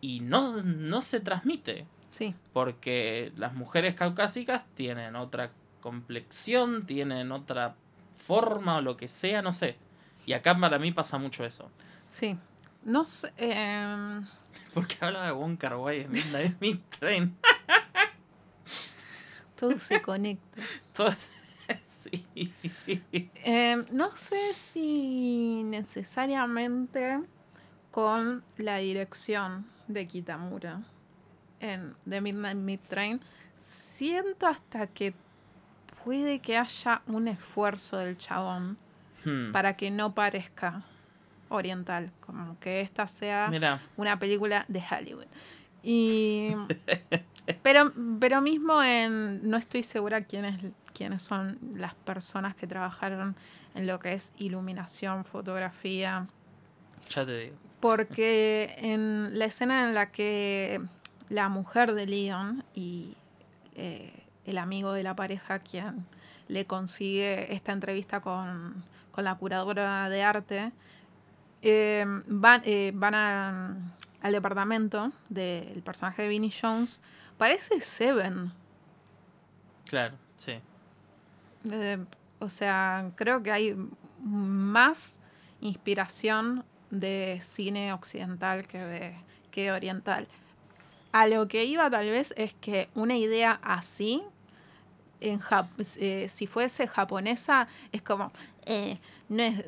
[0.00, 1.86] Y no, no se transmite.
[2.10, 7.76] Sí, Porque las mujeres caucásicas tienen otra complexión, tienen otra
[8.16, 9.76] forma o lo que sea, no sé.
[10.26, 11.70] Y acá para mí pasa mucho eso.
[12.10, 12.36] sí.
[12.82, 13.30] No sé.
[13.36, 14.26] em,
[14.74, 17.36] Porque habla de Wong Kar Wai en Midnight Meat Train.
[19.54, 20.62] todo se conecta.
[20.96, 21.14] Todo-
[21.84, 22.24] sí.
[23.44, 27.20] Em, no sé si necesariamente
[27.90, 30.80] con la dirección de Kitamura
[31.60, 33.20] en The Midnight Meat Train.
[33.60, 35.14] Siento hasta que
[36.04, 38.76] puede que haya un esfuerzo del chabón
[39.24, 39.52] Hmm.
[39.52, 40.82] para que no parezca
[41.50, 43.50] oriental, como que esta sea
[43.96, 45.26] una película de Hollywood.
[45.82, 46.52] Y
[47.62, 50.58] pero, pero mismo en no estoy segura quiénes,
[50.94, 53.36] quiénes son las personas que trabajaron
[53.74, 56.26] en lo que es iluminación, fotografía,
[57.10, 57.56] ya te digo.
[57.80, 60.80] porque en la escena en la que
[61.30, 63.16] la mujer de Leon y
[63.74, 64.12] eh,
[64.44, 66.04] el amigo de la pareja quien
[66.48, 70.72] le consigue esta entrevista con, con la curadora de arte,
[71.62, 73.76] eh, van, eh, van a-
[74.22, 77.00] al departamento del personaje de Vinnie Jones.
[77.38, 78.52] Parece Seven.
[79.86, 80.54] Claro, sí.
[82.38, 83.76] O sea, creo que hay
[84.22, 85.20] más
[85.60, 89.14] inspiración de cine occidental que de
[89.50, 90.26] que oriental.
[91.12, 94.22] A lo que iba tal vez es que una idea así,
[95.20, 95.40] en
[95.96, 98.32] eh, si fuese japonesa, es como,
[98.64, 98.98] eh,
[99.28, 99.64] no es,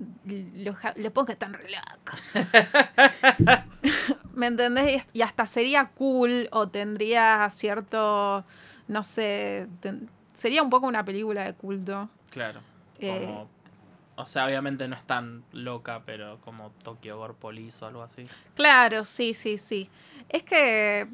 [0.57, 2.16] lo, ja- lo pongo tan re loco.
[4.34, 5.05] ¿Me entendés?
[5.12, 8.45] Y hasta sería cool o tendría cierto,
[8.88, 12.09] no sé, ten- sería un poco una película de culto.
[12.30, 12.61] Claro.
[12.99, 13.49] Eh, Como,
[14.16, 18.22] o sea, obviamente no es tan loca, pero como Tokyo Gore Police o algo así.
[18.55, 19.88] Claro, sí, sí, sí.
[20.28, 21.07] Es que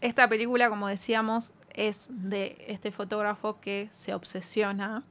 [0.00, 5.04] esta película, como decíamos, es de este fotógrafo que se obsesiona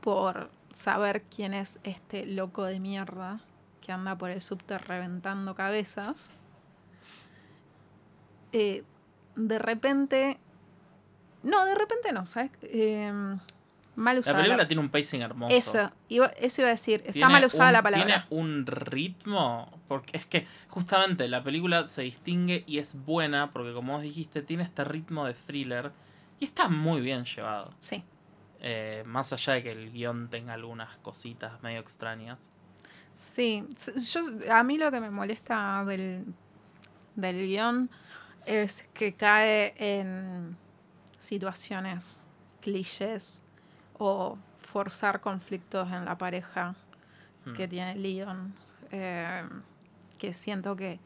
[0.00, 3.40] por saber quién es este loco de mierda
[3.80, 6.30] que anda por el subte reventando cabezas.
[8.52, 8.84] Eh,
[9.36, 10.38] de repente...
[11.42, 12.50] No, de repente no, ¿sabes?
[12.62, 13.12] Eh,
[13.98, 14.36] mal La usada.
[14.38, 15.54] película la- tiene un pacing hermoso.
[15.54, 17.02] Eso, iba, eso iba a decir.
[17.04, 18.06] Está mal usada un- la palabra.
[18.06, 23.72] Tiene un ritmo, porque es que justamente la película se distingue y es buena, porque
[23.72, 25.92] como vos dijiste, tiene este ritmo de thriller
[26.40, 27.72] y está muy bien llevado.
[27.78, 28.02] Sí.
[28.60, 32.50] Eh, más allá de que el guion tenga algunas cositas medio extrañas.
[33.14, 33.64] Sí,
[34.12, 34.20] yo,
[34.52, 36.24] a mí lo que me molesta del,
[37.16, 37.90] del guion
[38.46, 40.56] es que cae en
[41.18, 42.28] situaciones
[42.60, 43.42] clichés
[43.98, 46.74] o forzar conflictos en la pareja
[47.56, 48.52] que tiene Leon,
[48.90, 49.42] eh,
[50.18, 51.00] que siento que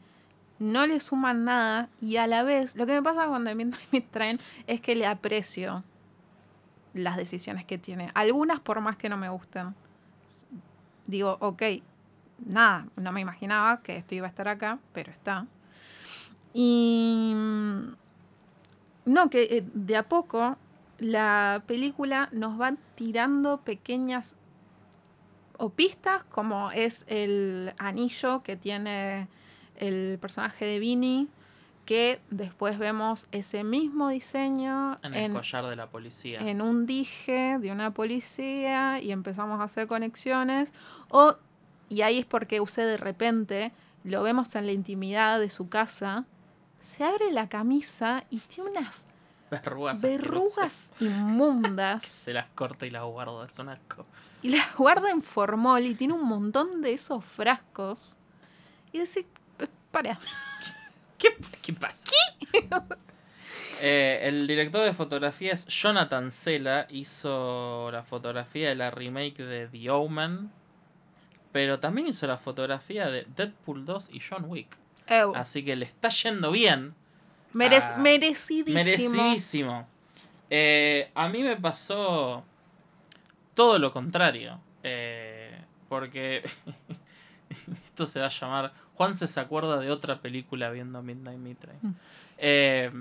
[0.59, 4.37] no le suman nada y a la vez lo que me pasa Midnight Meat Train
[4.67, 5.83] es que le aprecio
[6.93, 8.11] las decisiones que tiene.
[8.13, 9.73] Algunas por más que no me gusten.
[11.07, 11.63] Digo, ok,
[12.45, 15.47] nada, no me imaginaba que esto iba a estar acá, pero está.
[16.53, 17.95] Y mm,
[19.05, 20.57] no, que eh, de a poco
[21.03, 24.35] la película nos va tirando pequeñas
[25.57, 29.27] o pistas, como es el anillo que tiene
[29.75, 31.27] el personaje de Vinny,
[31.85, 36.39] que después vemos ese mismo diseño En el en, collar de la policía.
[36.39, 40.71] en un dije de una policía y empezamos a hacer conexiones.
[41.09, 41.35] O,
[41.89, 43.73] y ahí es porque usted de repente
[44.03, 46.25] lo vemos en la intimidad de su casa,
[46.79, 49.05] se abre la camisa y tiene unas
[50.01, 50.91] Verrugas.
[50.99, 53.45] inmundas Se las corta y las guarda.
[53.45, 54.05] Es un asco.
[54.41, 58.17] y las guarda en formol y tiene un montón de esos frascos.
[58.91, 59.25] Y decís,
[59.59, 60.19] "Eh, para,
[61.17, 62.07] ¿Qué, qué pasa?
[63.81, 66.87] Eh, el director de fotografía es Jonathan Sela.
[66.89, 70.51] Hizo la fotografía de la remake de The Omen.
[71.51, 74.77] Pero también hizo la fotografía de Deadpool 2 y John Wick.
[75.07, 76.95] Eu, Así que le está yendo bien.
[77.53, 78.73] Merec- ah, merecidísimo.
[78.75, 79.87] Merecidísimo.
[80.49, 82.43] Eh, a mí me pasó
[83.53, 84.59] todo lo contrario.
[84.83, 85.57] Eh,
[85.89, 86.43] porque
[87.85, 88.73] esto se va a llamar.
[88.95, 91.73] Juan se acuerda de otra película viendo Midnight Mitre.
[91.81, 91.91] Mm.
[92.37, 92.91] Eh,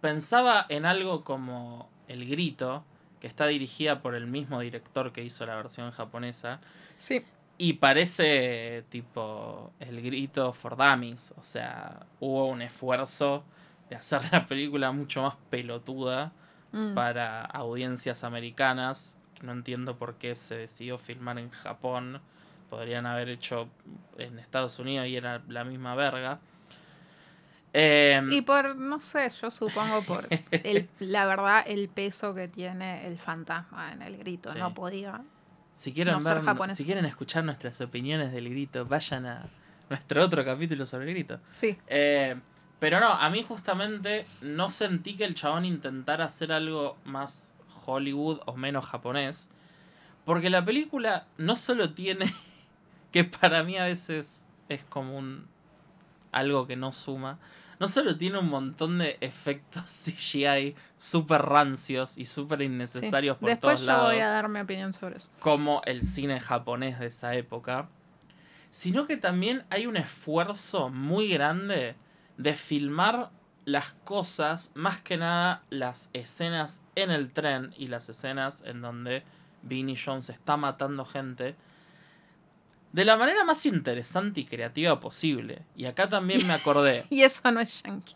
[0.00, 2.84] pensaba en algo como El Grito,
[3.20, 6.60] que está dirigida por el mismo director que hizo la versión japonesa.
[6.96, 7.24] Sí.
[7.58, 11.34] Y parece tipo el grito for dummies.
[11.36, 13.42] O sea, hubo un esfuerzo
[13.90, 16.32] de hacer la película mucho más pelotuda
[16.70, 16.92] Mm.
[16.94, 19.16] para audiencias americanas.
[19.34, 22.20] Que no entiendo por qué se decidió filmar en Japón.
[22.68, 23.68] Podrían haber hecho
[24.18, 26.40] en Estados Unidos y era la misma verga.
[27.72, 33.06] Em, Y por, no sé, yo supongo por el, la verdad, el peso que tiene
[33.06, 34.50] el fantasma en el grito.
[34.50, 34.58] Sí.
[34.58, 35.22] No podía.
[35.72, 36.20] si, quieren no
[36.54, 39.46] ver, si quieren escuchar nuestras opiniones del grito, vayan a
[39.90, 41.40] nuestro otro capítulo sobre el grito.
[41.50, 41.76] Sí.
[41.86, 42.36] Eh,
[42.78, 47.54] pero no, a mí justamente no sentí que el chabón intentara hacer algo más
[47.86, 49.50] Hollywood o menos japonés.
[50.24, 52.32] Porque la película no solo tiene,
[53.12, 55.46] que para mí a veces es como un
[56.30, 57.38] algo que no suma,
[57.80, 62.64] no solo tiene un montón de efectos CGI súper rancios y súper sí.
[62.66, 65.30] innecesarios por Después todos yo lados voy a dar mi opinión sobre eso.
[65.40, 67.88] como el cine japonés de esa época,
[68.70, 71.96] sino que también hay un esfuerzo muy grande
[72.38, 73.30] de filmar
[73.66, 79.22] las cosas, más que nada las escenas en el tren y las escenas en donde
[79.62, 81.54] Vinnie Jones está matando gente,
[82.92, 85.62] de la manera más interesante y creativa posible.
[85.76, 88.14] Y acá también me acordé Y eso no es yankee.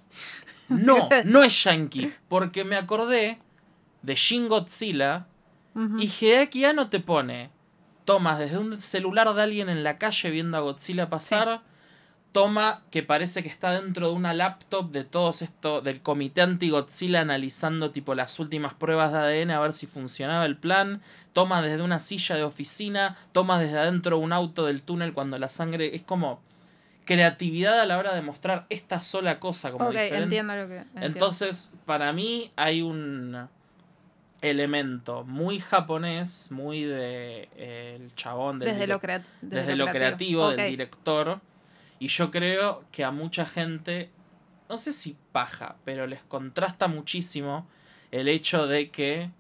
[0.69, 2.13] no, no es yankee.
[2.29, 3.39] Porque me acordé
[4.01, 5.27] de Shin Godzilla.
[5.75, 7.51] Y Hideaki Anno te pone
[8.05, 11.63] tomas desde un celular de alguien en la calle viendo a Godzilla pasar.
[12.33, 17.21] Toma que parece que está dentro de una laptop de todos esto, del comité anti-Godzilla
[17.21, 21.03] analizando tipo las últimas pruebas de ADN a ver si funcionaba el plan.
[21.35, 25.51] Toma desde una silla de oficina, toma desde adentro un auto del túnel cuando la
[25.51, 26.41] sangre es como
[27.05, 30.23] creatividad a la hora de mostrar esta sola cosa como ok, diferente.
[30.23, 30.77] entiendo lo que.
[30.79, 31.07] entiendo.
[31.07, 33.49] Entonces, para mí hay un
[34.41, 39.01] elemento muy japonés, muy de eh, el chabón del desde, lo,
[39.41, 41.41] desde lo creativo del director.
[42.03, 44.11] Y yo creo que a mucha gente,
[44.69, 47.69] no sé si paja, pero les contrasta muchísimo
[48.11, 49.31] el hecho de que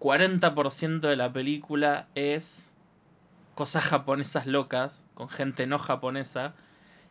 [0.00, 2.72] 40% de la película es
[3.54, 6.52] cosas japonesas locas con gente no japonesa.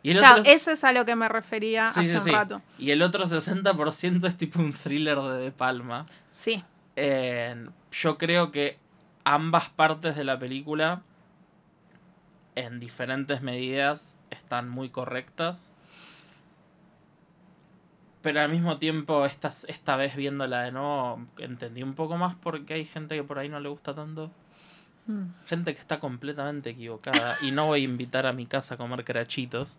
[0.03, 2.21] Y el Claro, otro, eso es a lo que me refería Sí, hace sí, un
[2.21, 2.29] sí.
[2.31, 2.61] rato.
[2.77, 6.05] y el otro 60% es tipo un thriller de De Palma.
[6.29, 6.63] Sí.
[6.95, 8.77] Eh, yo creo que
[9.23, 11.01] ambas partes de la película,
[12.57, 15.73] en diferentes medidas, están muy correctas.
[18.21, 22.73] Pero al mismo tiempo, esta, esta vez viéndola de nuevo, entendí un poco más porque
[22.73, 24.31] hay gente que por ahí no le gusta tanto.
[25.05, 25.27] Mm.
[25.45, 27.37] Gente que está completamente equivocada.
[27.41, 29.77] y no voy a invitar a mi casa a comer crachitos.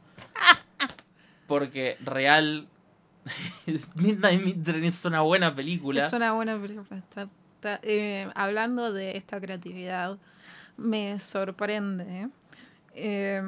[1.47, 2.69] Porque real.
[3.97, 6.07] Midnight Midtrain es una buena película.
[6.07, 6.97] Es una buena película.
[6.97, 10.17] Está- está- eh, hablando de esta creatividad,
[10.79, 12.29] me sorprende.
[12.99, 13.43] Eh,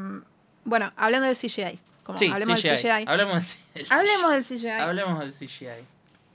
[0.65, 1.79] bueno, hablando del CGI.
[2.05, 2.69] Como Sí, hablemos CGI.
[2.69, 3.05] del CGI.
[3.07, 3.93] Hablemos del CGI.
[3.93, 4.69] Hablemos del CGI.
[4.69, 5.85] Hablemos del CGI.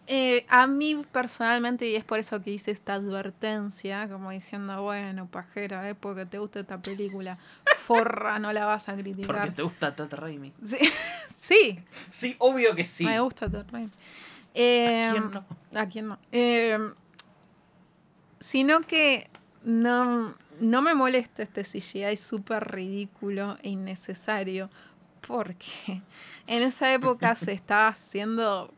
[0.08, 5.26] Eh, a mí personalmente, y es por eso que hice esta advertencia, como diciendo, bueno,
[5.28, 7.40] pajera, eh, porque te gusta esta película,
[7.78, 9.54] forra, no la vas a Porque criticar.
[9.56, 10.54] te gusta Ted Raimi.
[10.64, 10.78] Sí,
[11.36, 11.80] sí,
[12.12, 13.04] Sí, obvio que sí.
[13.04, 13.88] me gusta Ted Raimi.
[13.90, 13.92] ¿A
[14.54, 15.46] Eh, quién no?
[15.80, 16.20] ¿A quién no?
[16.32, 16.78] Eh,
[18.40, 19.28] sino que
[19.64, 24.70] no, no me molesta este CGI súper ridículo e innecesario,
[25.28, 26.02] porque
[26.48, 28.72] en esa época se estaba haciendo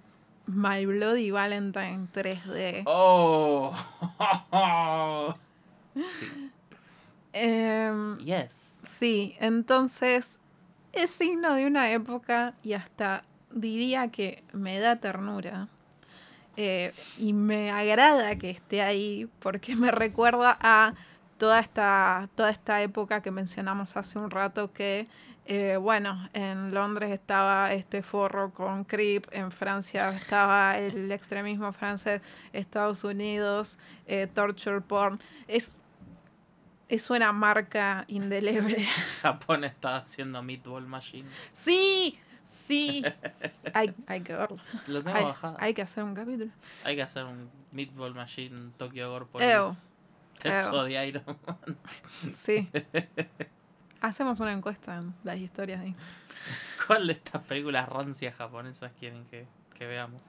[0.48, 2.84] My Bloody Valentine 3D.
[2.86, 3.74] Oh.
[5.96, 6.52] Sí.
[7.34, 8.80] Em, Yes.
[8.84, 10.40] sí, entonces
[10.94, 15.68] es signo de una época y hasta diría que me da ternura.
[16.56, 20.96] eh, y me agrada que esté ahí porque me recuerda a
[21.38, 25.08] toda esta, toda esta época que mencionamos hace un rato que,
[25.46, 32.22] eh, bueno, en Londres estaba este forro con Creep, en Francia estaba el extremismo francés,
[32.54, 33.78] Estados Unidos,
[34.08, 35.20] eh, torture porn.
[35.48, 35.78] Es,
[36.90, 38.86] es una marca indeleble.
[39.22, 41.30] Japón está haciendo Meatball Machine.
[41.52, 43.04] Sí, sí.
[43.74, 44.58] Hay, hay que verlo.
[44.88, 45.58] Lo tengo Hay, bajado.
[45.60, 46.52] hay que hacer un capítulo.
[46.84, 49.26] Hay que hacer un Meatball Machine Tokyo Gore.
[49.26, 49.92] Police.
[50.44, 50.84] Ew.
[50.84, 51.78] de Iron Man.
[52.32, 52.70] Sí.
[54.02, 56.18] Hacemos una encuesta en las historias de Instagram.
[56.86, 60.22] ¿Cuál de estas películas rancias japonesas quieren que, que veamos?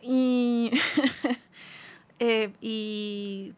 [0.00, 0.70] Y,
[2.18, 3.54] eh, y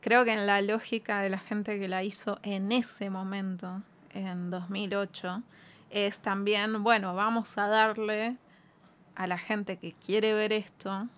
[0.00, 4.50] creo que en la lógica de la gente que la hizo en ese momento, en
[4.50, 5.42] 2008,
[5.90, 8.36] es también, bueno, vamos a darle
[9.14, 11.08] a la gente que quiere ver esto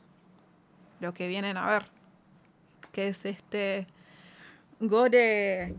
[1.01, 1.87] lo que vienen a ver,
[2.93, 3.87] que es este
[4.81, 5.75] gore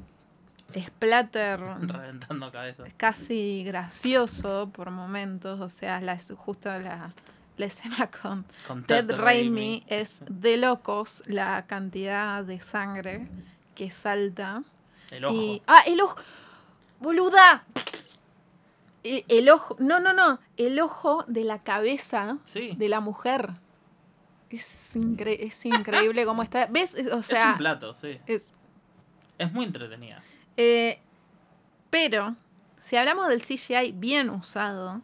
[0.73, 2.93] splatter Reventando cabezas.
[2.97, 7.13] casi gracioso por momentos, o sea, la, justo la,
[7.57, 13.27] la escena con Con Ted Raimi es de locos la cantidad de sangre
[13.75, 14.63] que salta.
[15.11, 15.35] El ojo.
[15.35, 16.15] Y, ah, el ojo.
[16.99, 17.63] Boluda.
[19.03, 19.75] E- El ojo.
[19.79, 20.39] No, no, no.
[20.57, 22.71] El ojo de la cabeza Sí.
[22.75, 23.51] de la mujer.
[24.49, 26.67] Es, incre- es increíble cómo está.
[26.67, 26.95] ¿Ves?
[27.11, 28.17] O es sea, un plato, sí.
[28.25, 28.53] es,
[29.37, 30.21] Es muy entretenida.
[30.57, 30.99] Eh,
[31.89, 32.35] pero,
[32.77, 35.01] si hablamos del CGI bien usado,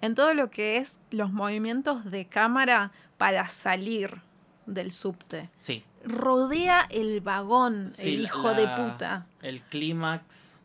[0.00, 4.20] en todo lo que es los movimientos de cámara para salir
[4.66, 5.82] del subte, Sí.
[6.04, 9.26] rodea el vagón, Sí, el la- hijo de puta.
[9.42, 10.62] El clímax,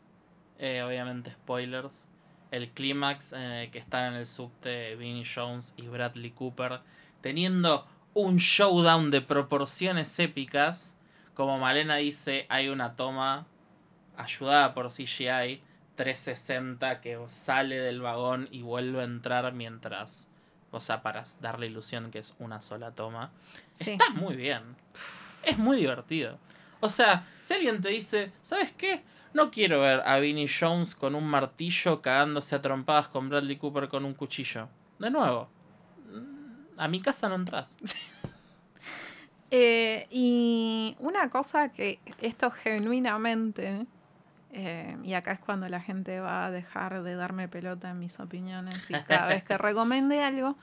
[0.58, 2.08] eh, obviamente spoilers,
[2.50, 6.80] el clímax en el que están en el subte Vinnie Jones y Bradley Cooper
[7.22, 10.96] teniendo un showdown de proporciones épicas.
[11.34, 13.46] Como Malena dice, hay una toma
[14.16, 15.62] ayudada por CGI
[15.96, 20.28] 360 que sale del vagón y vuelve a entrar mientras,
[20.70, 23.30] o sea, para dar la ilusión que es una sola toma.
[23.74, 23.92] Sí.
[23.92, 24.62] Está muy bien.
[25.42, 26.38] Es muy divertido.
[26.80, 29.02] O sea, si alguien te dice, ¿sabes qué?
[29.34, 33.88] No quiero ver a Vinnie Jones con un martillo cagándose a trompadas con Bradley Cooper
[33.88, 34.68] con un cuchillo.
[34.98, 35.48] De nuevo,
[36.12, 37.76] mm, a mi casa no entras.
[39.54, 43.86] Eh, y una cosa que esto genuinamente,
[44.50, 48.18] eh, y acá es cuando la gente va a dejar de darme pelota en mis
[48.18, 50.56] opiniones y cada vez que recomiende algo,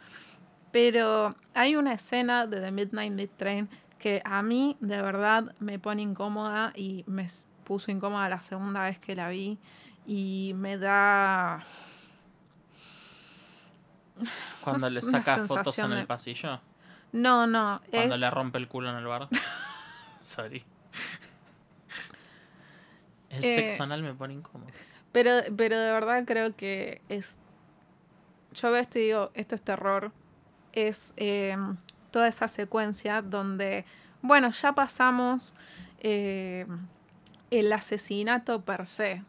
[0.71, 3.69] pero hay una escena de The Midnight Meat Train
[3.99, 7.27] que a mí de verdad me pone incómoda y me
[7.65, 9.59] puso incómoda la segunda vez que la vi
[10.07, 11.63] y me da...
[14.61, 16.59] Cuando le una saca fotos en de- el pasillo.
[17.11, 18.21] No, no, Cuando es...
[18.21, 19.27] le rompe el culo en el bar.
[20.19, 20.63] Sorry.
[23.29, 24.69] El Eh, sexo anal me pone incómodo.
[25.11, 27.37] Pero, pero de verdad creo que es.
[28.53, 30.11] Yo veo esto y digo, esto es terror.
[30.73, 31.55] Es eh,
[32.11, 33.85] toda esa secuencia donde,
[34.21, 35.55] bueno, ya pasamos
[35.99, 36.65] eh,
[37.51, 39.23] el asesinato per se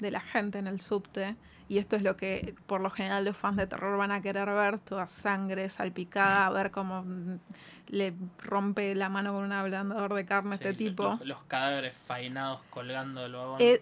[0.00, 1.36] de la gente en el subte.
[1.72, 4.46] Y esto es lo que por lo general los fans de terror van a querer
[4.50, 7.38] ver, toda sangre salpicada, ver cómo mm,
[7.86, 11.04] le rompe la mano con un ablandador de carne a este Sí, tipo.
[11.04, 13.56] Los, los cadáveres fainados colgando del vagón.
[13.58, 13.80] Eh,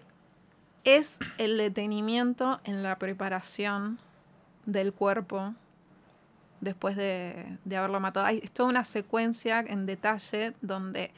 [0.84, 3.98] es el detenimiento en la preparación
[4.66, 5.56] del cuerpo
[6.60, 8.24] después de, de haberlo matado.
[8.24, 11.10] Hay es toda una secuencia en detalle donde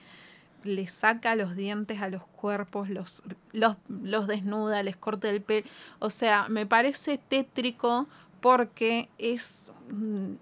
[0.64, 5.66] le saca los dientes a los cuerpos, los, los, los desnuda, les corta el pelo.
[5.98, 8.06] O sea, me parece tétrico
[8.40, 9.72] porque es...
[9.90, 10.34] mm,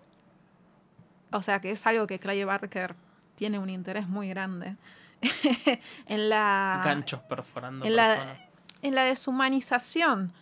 [1.33, 2.95] O sea, que es algo que Clay Barker
[3.37, 4.77] tiene un interés muy grande
[6.07, 8.49] en la Ganchos perforando en la- personas.
[8.83, 10.33] en la deshumanización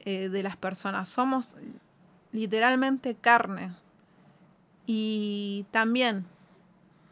[0.00, 1.08] eh, de las personas.
[1.08, 1.56] Somos
[2.32, 3.72] literalmente carne.
[4.86, 6.26] Y también,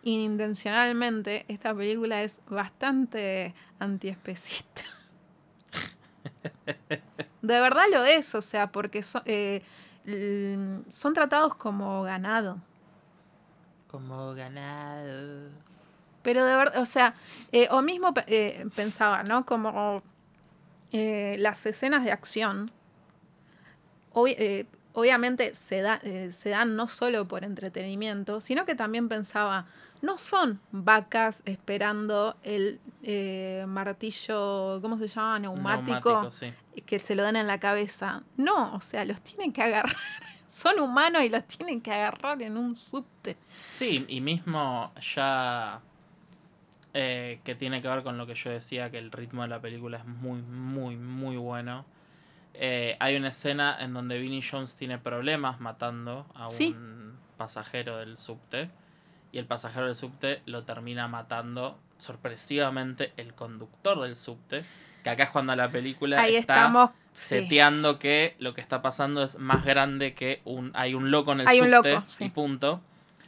[0.05, 4.83] inintencionalmente, esta película es bastante antiespecista.
[7.43, 9.63] De verdad lo es, o sea, porque so- eh,
[10.89, 12.59] son tratados como ganado.
[13.91, 15.51] Como ganado.
[16.23, 17.15] Pero de verdad, o sea,
[17.53, 19.45] eh, o mismo eh, pensaba, ¿no?
[19.45, 20.03] Como
[20.93, 22.71] las escenas de acción,
[24.13, 26.01] obvi- obviamente se, da-
[26.31, 29.67] se dan no solo por entretenimiento, sino que también pensaba,
[30.05, 35.39] no son vacas esperando el eh, martillo, ¿cómo se llama?
[35.39, 36.53] Neumático, Neumático, sí.
[36.85, 38.23] que se lo den en la cabeza.
[38.37, 39.97] No, o sea, los tienen que agarrar
[40.49, 43.37] son humanos y los tienen que agarrar en un subte.
[43.71, 45.81] Sí, y mismo ya
[46.93, 49.61] eh, que tiene que ver con lo que yo decía, que el ritmo de la
[49.61, 51.85] película es muy, muy, muy bueno.
[52.55, 56.69] Eh, hay una escena en donde Vinnie Jones tiene problemas matando a Sí.
[56.77, 58.71] un pasajero del subte.
[59.35, 64.64] Y el pasajero del subte lo termina matando sorpresivamente el conductor del subte.
[65.03, 66.91] Que acá es cuando la película Ahí está estamos.
[67.14, 67.41] sí.
[67.41, 71.41] seteando que lo que está pasando es más grande que un hay un loco en
[71.41, 72.24] el Hay un subte loco, sí.
[72.26, 72.80] y punto.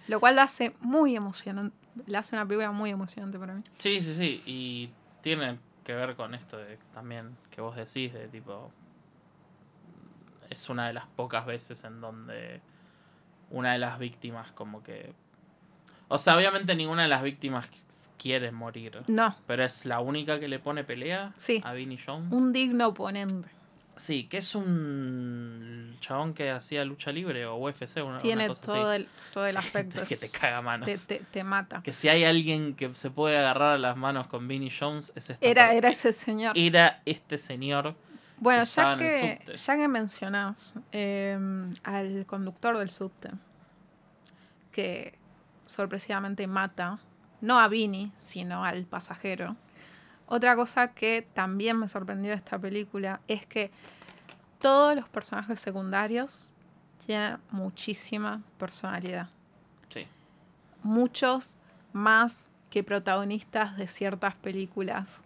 [0.07, 1.77] Lo cual lo hace muy emocionante.
[2.07, 3.63] Le hace una película muy emocionante para mí.
[3.77, 4.43] Sí, sí, sí.
[4.47, 4.91] Y
[5.23, 8.71] tiene que ver con esto de también que vos decís, de tipo.
[10.51, 12.61] Es una de las pocas veces en donde
[13.51, 15.13] una de las víctimas, como que.
[16.09, 19.03] O sea, obviamente ninguna de las víctimas qu- quiere morir.
[19.09, 21.61] No, Pero es la única que le pone pelea Sí.
[21.65, 22.33] a Vinnie Jones.
[22.33, 23.49] un digno oponente.
[23.97, 28.03] Sí, que es un chabón que hacía lucha libre o UFC.
[28.03, 28.97] Una, Tiene una cosa todo así.
[29.03, 30.05] el, todo el Sí, aspecto.
[30.07, 30.87] que te caga manos.
[31.07, 31.83] Te, te- te mata.
[31.83, 35.31] Que si hay alguien que se puede agarrar a las manos con Vinnie Jones, es
[35.31, 36.53] esta Era, era ese señor.
[36.57, 37.95] era este señor.
[38.39, 39.09] Bueno, que ya en el
[39.47, 41.39] que, ya que mencionás eh,
[41.85, 43.31] al conductor del subte,
[44.73, 45.19] que
[45.67, 46.99] sorpresivamente mata,
[47.41, 49.57] no a Vini, sino al pasajero.
[50.27, 53.71] Otra cosa que también me sorprendió de esta película es que
[54.59, 56.53] todos los personajes secundarios
[57.05, 59.29] tienen muchísima personalidad.
[59.89, 60.07] Sí.
[60.83, 61.57] Muchos
[61.93, 65.21] más que protagonistas de ciertas películas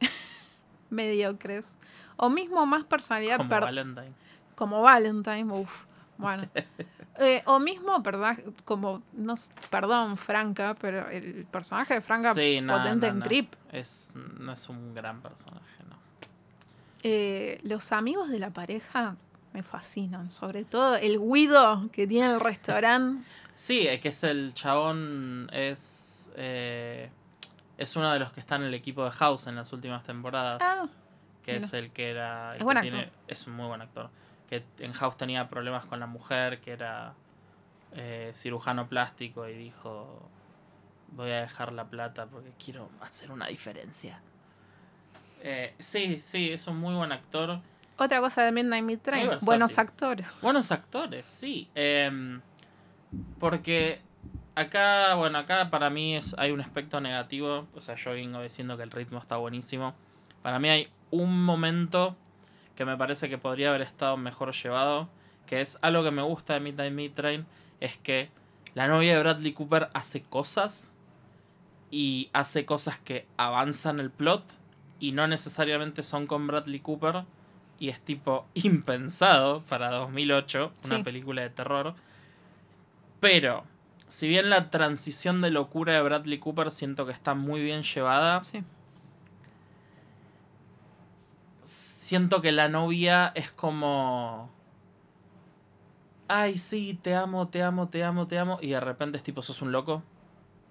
[0.90, 1.76] mediocres.
[2.16, 4.12] O mismo más personalidad Como Valentine.
[4.54, 5.84] como Valentine, uff,
[6.18, 6.46] bueno.
[7.20, 8.38] Eh, o mismo, ¿verdad?
[8.64, 9.34] Como, no,
[9.70, 13.20] perdón, Franca, pero el personaje de Franca Sí, no, potente no, en.
[13.22, 13.54] Creep.
[13.72, 15.96] Es, no es un gran personaje, no.
[17.02, 19.16] Eh, los amigos de la pareja
[19.52, 23.24] me fascinan, sobre todo el Guido que tiene el restaurante.
[23.54, 25.48] Sí, es que es el chabón.
[25.52, 26.30] Es.
[26.36, 27.10] eh,
[27.78, 30.58] es uno de los que está en el equipo de House en las últimas temporadas.
[30.60, 30.86] Ah,
[31.44, 31.64] que mira.
[31.64, 32.50] es el que era.
[32.50, 33.14] el Es que buen tiene- actor.
[33.28, 34.10] es un muy buen actor.
[34.48, 37.14] Que en House tenía problemas con la mujer, que era
[37.92, 40.28] eh, cirujano plástico y dijo:
[41.12, 44.20] Voy a dejar la plata porque quiero hacer una diferencia.
[45.42, 47.60] Eh, sí, sí, es un muy buen actor.
[47.96, 50.26] otra cosa de Midnight Meat Train, buenos actores.
[50.42, 51.68] Buenos actores, sí.
[51.74, 52.40] Em,
[53.38, 54.00] porque
[54.54, 57.68] acá, bueno, acá para mí es, hay un aspecto negativo.
[57.74, 59.94] O sea, yo vengo diciendo que el ritmo está buenísimo.
[60.42, 62.16] Para mí hay un momento
[62.78, 65.08] que me parece que podría haber estado mejor llevado.
[65.46, 67.44] Que es algo que me gusta de Midnight Train.
[67.80, 68.30] Es que
[68.74, 70.92] la novia de Bradley Cooper hace cosas.
[71.90, 74.44] Y hace cosas que avanzan el plot.
[75.00, 77.24] Y no necesariamente son con Bradley Cooper
[77.80, 81.02] y es tipo impensado para 2008, una Sí.
[81.02, 81.94] película de terror.
[83.20, 83.64] Pero,
[84.06, 88.42] si bien la transición de locura de Bradley Cooper siento que está muy bien llevada,
[88.44, 88.62] Sí.
[92.08, 94.50] Siento que la novia es como...
[96.26, 98.58] Ay, sí, te amo, te amo, te amo, te amo.
[98.62, 100.02] Y de repente es tipo, sos un loco.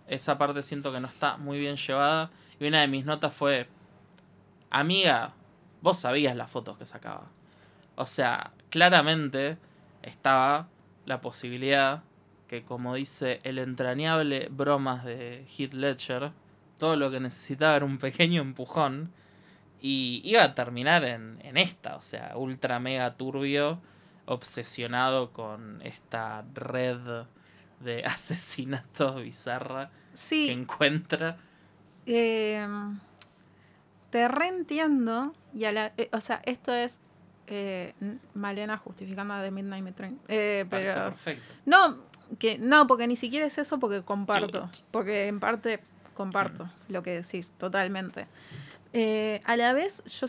[0.07, 2.31] Esa parte siento que no está muy bien llevada.
[2.59, 3.67] Y una de mis notas fue,
[4.71, 5.33] amiga,
[5.83, 7.27] vos sabías las fotos que sacaba.
[7.95, 9.59] O sea, claramente
[10.01, 10.69] estaba
[11.05, 12.01] la posibilidad
[12.47, 16.31] que, como dice el entrañable bromas de Heath Ledger,
[16.79, 19.11] todo lo que necesitaba era un pequeño empujón.
[19.81, 23.79] Y iba a terminar en, en esta, o sea, ultra mega turbio,
[24.25, 27.25] obsesionado con esta red
[27.79, 29.91] de asesinatos bizarra
[30.29, 31.37] que encuentra.
[32.05, 32.67] eh,
[34.09, 35.33] te reentiendo.
[35.53, 36.99] Y a la, eh, o sea, esto es
[37.47, 37.93] eh,
[38.33, 40.19] Malena justificando a The Midnight Train.
[40.27, 41.53] Eh, pero perfecto.
[41.65, 41.97] No,
[42.39, 44.69] que no, porque ni siquiera es eso, porque comparto.
[44.91, 45.79] Porque en parte
[46.13, 48.27] comparto lo que decís, totalmente.
[48.99, 50.25] Eh, a la vez, yo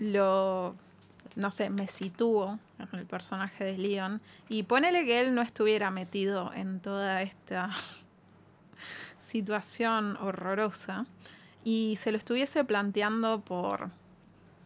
[0.00, 0.74] lo.
[1.34, 4.20] No sé, me sitúo en el personaje de Leon.
[4.50, 7.70] Y ponele que él no estuviera metido en toda esta
[9.18, 11.06] situación horrorosa.
[11.64, 13.88] Y se lo estuviese planteando por.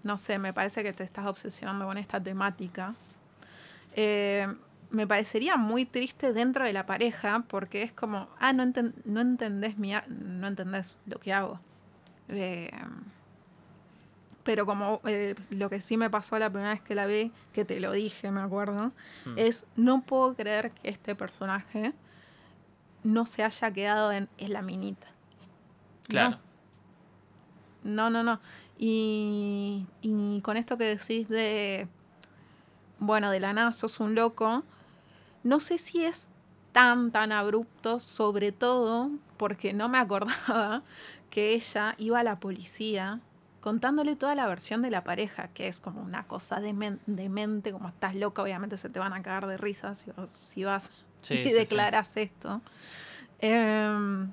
[0.02, 2.94] No sé, me parece que te estás obsesionando con esta temática.
[3.94, 4.48] Eh,
[4.90, 9.20] me parecería muy triste dentro de la pareja porque es como, ah, no, enten- no
[9.20, 11.60] entendés mi no entendés lo que hago.
[12.28, 12.70] Eh,
[14.42, 17.64] pero como eh, lo que sí me pasó la primera vez que la vi, que
[17.64, 18.92] te lo dije, me acuerdo,
[19.26, 19.34] Mm.
[19.36, 21.92] es no puedo creer que este personaje
[23.02, 25.06] no se haya quedado en, es la minita.
[25.08, 26.08] No.
[26.08, 26.38] Claro.
[27.82, 28.40] No, no, no.
[28.78, 31.86] Y, y con esto que decís de,
[32.98, 34.64] bueno, de la nada sos un loco,
[35.42, 36.28] no sé si es
[36.72, 40.82] tan, tan abrupto, sobre todo porque no me acordaba
[41.30, 43.20] que ella iba a la policía
[43.60, 47.88] contándole toda la versión de la pareja, que es como una cosa de demente, como
[47.88, 50.10] estás loca, obviamente se te van a cagar de risa si,
[50.42, 50.90] si vas
[51.22, 51.54] Sí, y sí, sí.
[51.54, 52.62] declaras esto.
[53.40, 54.30] Em,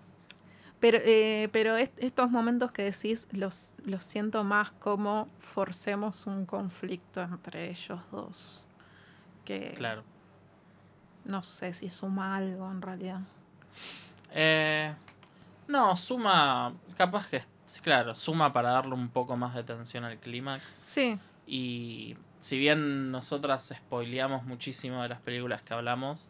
[0.79, 6.45] pero eh, pero est- estos momentos que decís los, los siento más como forcemos un
[6.45, 8.65] conflicto entre ellos dos.
[9.43, 10.03] Que Claro.
[11.25, 13.21] no sé si suma algo en realidad.
[14.31, 14.93] Eh,
[15.67, 16.73] no, suma.
[16.95, 17.41] Capaz que.
[17.67, 20.71] Sí, claro, suma para darle un poco más de tensión al clímax.
[20.71, 26.29] Sí, Y si bien nosotras spoileamos muchísimo de las películas que hablamos,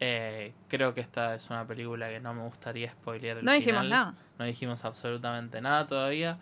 [0.00, 3.82] eh, creo que esta es una película que no me gustaría spoilear el no dijimos
[3.82, 3.88] final.
[3.90, 4.14] nada.
[4.38, 6.38] No dijimos absolutamente nada todavía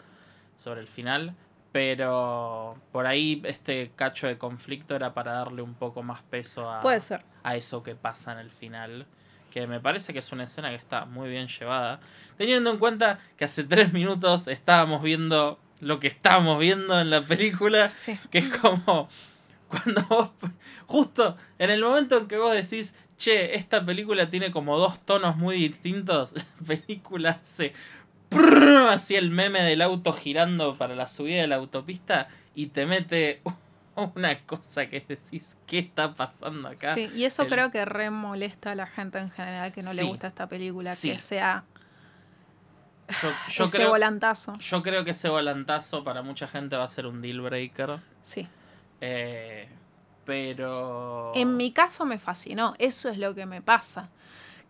[0.56, 1.34] sobre el final.
[1.72, 6.80] Pero por ahí este cacho de conflicto era para darle un poco más peso a,
[6.80, 7.24] Puede ser.
[7.42, 9.06] a eso que pasa en el final.
[9.54, 12.00] Que me parece que es una escena que está muy bien llevada.
[12.36, 17.22] Teniendo en cuenta que hace tres minutos estábamos viendo lo que estábamos viendo en la
[17.22, 17.86] película.
[17.86, 18.18] Sí.
[18.32, 19.08] Que es como
[19.68, 20.30] cuando vos,
[20.86, 25.36] justo en el momento en que vos decís, che, esta película tiene como dos tonos
[25.36, 27.74] muy distintos, la película hace
[28.88, 32.26] así el meme del auto girando para la subida de la autopista
[32.56, 33.40] y te mete
[34.14, 36.94] una cosa que decís, ¿qué está pasando acá?
[36.94, 39.92] Sí, y eso el- creo que re molesta a la gente en general que no
[39.92, 41.12] le gusta esta película, Sí.
[41.12, 41.64] que sea
[43.22, 44.56] Yo, yo ese creo, volantazo.
[44.58, 48.00] yo creo que ese volantazo para mucha gente va a ser un deal breaker.
[48.22, 48.48] Sí.
[49.00, 49.68] eh,
[50.24, 51.32] pero...
[51.34, 54.08] En mi caso me fascinó, eso es lo que me pasa.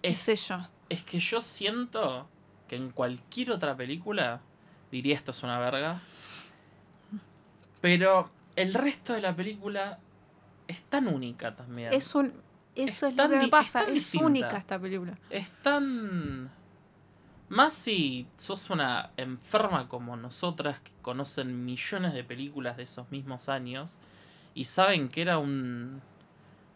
[0.03, 0.59] ¿Qué Es- sé yo?
[0.89, 2.29] Es que yo siento
[2.69, 4.41] que en cualquier otra película
[4.91, 6.01] diría esto es una verga.
[7.81, 9.99] Pero el resto de la película
[10.69, 11.93] es tan única también.
[11.93, 12.33] Es un,
[12.75, 13.87] eso Es es, tan lo que me es pasa,
[14.21, 15.17] única esta película.
[15.31, 16.51] Es tan...
[17.49, 23.49] Más si sos una enferma como nosotras que conocen millones de películas de esos mismos
[23.49, 23.99] años
[24.55, 26.01] y saben que era un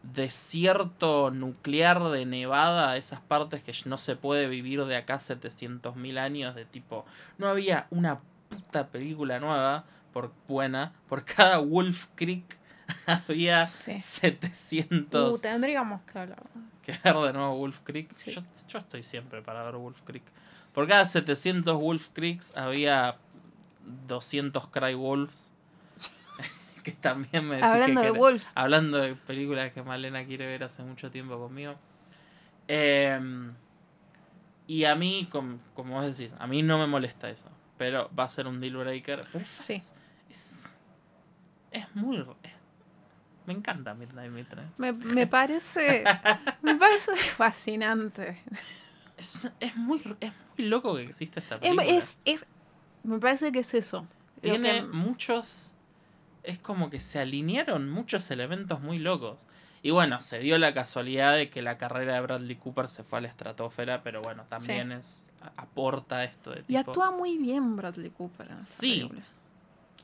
[0.03, 6.55] desierto nuclear de Nevada, esas partes que no se puede vivir de acá 700.000 años,
[6.55, 7.05] de tipo,
[7.39, 12.59] no había una puta película nueva, por buena, por cada Wolf Creek
[13.07, 14.01] había Sí.
[14.01, 16.43] 700 Uh, tendríamos que hablar.
[16.83, 18.11] que ver de nuevo Wolf Creek.
[18.17, 18.31] Sí.
[18.33, 20.25] Yo, yo estoy siempre para ver Wolf Creek.
[20.73, 23.17] Por cada 700 Wolf Creeks había
[24.07, 25.53] 200 Cry Wolves.
[26.83, 30.65] que también me decís Hablando que de Wolves, Hablando de películas que Malena quiere ver
[30.65, 31.75] hace mucho tiempo conmigo.
[32.69, 33.53] Em,
[34.67, 37.47] y a mí, com- como vos decís, a mí no me molesta eso.
[37.79, 39.21] Pero va a ser un deal breaker.
[39.45, 39.81] Sí.
[40.31, 40.67] Es,
[41.71, 42.19] es muy...
[42.43, 42.53] es-
[43.47, 44.63] me encanta Midnight Mitre.
[44.77, 46.05] me, me parece,
[46.63, 48.39] me parece fascinante.
[49.17, 51.85] Es, es muy, es muy loco que existe esta Es, película.
[51.85, 52.47] es- es-
[53.05, 54.07] me parece que es eso.
[54.43, 55.73] Tiene que- muchos.
[56.43, 59.45] Es como que se alinearon muchos elementos muy locos.
[59.83, 63.19] Y bueno, se dio la casualidad de que la carrera de Bradley Cooper se fue
[63.19, 68.11] a la estratosfera, pero bueno, también es aporta esto de y actúa muy bien Bradley
[68.11, 68.97] Cooper en Sí.
[68.99, 69.23] película.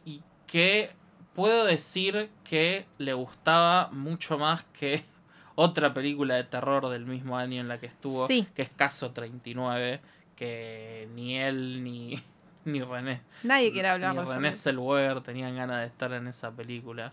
[0.04, 0.90] Y que
[1.34, 5.04] puedo decir que le gustaba mucho más que
[5.54, 8.46] otra película de terror del mismo año en la que estuvo, Sí.
[8.54, 10.00] que es Caso 39,
[10.36, 12.20] que ni él ni,
[12.64, 14.24] ni René Nadie quiere hablar Ni.
[14.24, 17.12] René Zellweger tenían ganas de estar en esa película.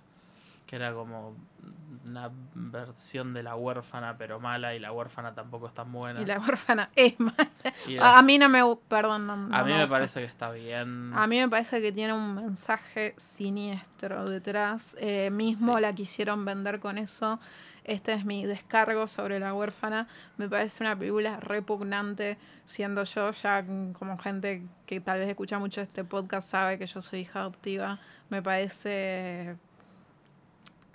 [0.72, 1.36] Que era como
[2.06, 6.22] una versión de la huérfana, pero mala, y la huérfana tampoco es tan buena.
[6.22, 7.52] Y la huérfana es mala.
[7.66, 8.62] A, la- a mí no me...
[8.88, 11.12] Perdón, no, no a mí me parece que está bien.
[11.14, 14.96] A mí me parece que tiene un mensaje siniestro detrás.
[15.02, 15.82] Eh, mismo sí.
[15.82, 17.38] la quisieron vender con eso.
[17.84, 20.08] Este es mi descargo sobre la huérfana.
[20.38, 25.82] Me parece una película repugnante, siendo yo ya como gente que tal vez escucha mucho
[25.82, 28.00] este podcast sabe que yo soy hija adoptiva.
[28.30, 29.58] Me parece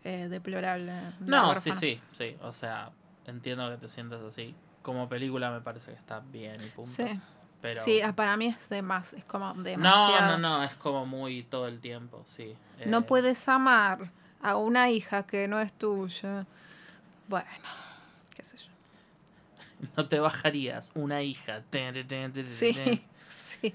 [0.07, 0.93] eh, deplorable.
[1.21, 2.37] no, sí, sí, sí.
[2.43, 2.91] O sea,
[3.27, 4.55] entiendo que te sientas así.
[4.83, 6.91] Como película me parece que está bien y punto.
[6.91, 7.21] Sí,
[7.61, 7.81] Pero...
[7.81, 10.39] sí, ah, para mí es de más, es como no, demasiado.
[10.39, 12.55] no, no, es como muy todo el tiempo, sí.
[12.87, 14.11] No Eh, puedes amar
[14.41, 16.47] a una hija que no es tuya.
[17.29, 17.47] Bueno,
[18.35, 18.71] qué sé yo.
[19.97, 21.63] No te bajarías una hija.
[22.47, 22.73] Sí,
[23.29, 23.75] sí.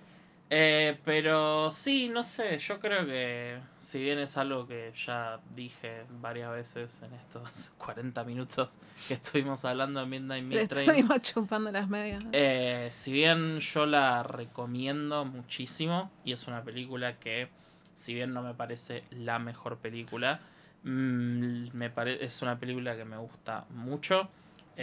[0.54, 6.04] Eh, pero sí, no sé, yo creo que si bien es algo que ya dije
[6.20, 11.22] varias veces en estos 40 minutos que estuvimos hablando de Midnight Le Meat Train, estuvimos
[11.22, 12.22] chupando las medias.
[12.34, 17.48] eh, si bien yo la recomiendo muchísimo y es una película que
[17.94, 20.40] si bien no me parece la mejor película,
[20.84, 24.28] Mm, me pare- es una película que me gusta mucho.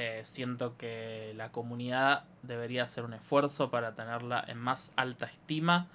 [0.01, 5.89] Eh, siento que la comunidad debería hacer un esfuerzo para tenerla en más alta estima,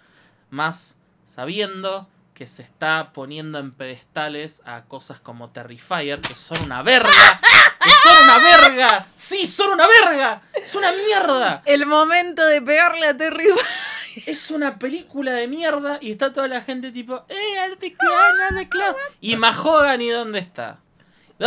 [0.49, 6.81] más sabiendo que se está poniendo en pedestales a cosas como Terrifier, que son una
[6.84, 7.39] verga.
[7.81, 9.07] ¡Que son una verga!
[9.15, 10.41] ¡Sí, son una verga!
[10.53, 11.61] ¡Es una mierda!
[11.63, 13.47] El momento de pegarle a Terry.
[14.25, 18.67] Es una película de mierda y está toda la gente tipo, ¡eh, arte clown, arte
[18.67, 18.95] clown!
[19.21, 20.82] ¿Y Mahogany dónde está?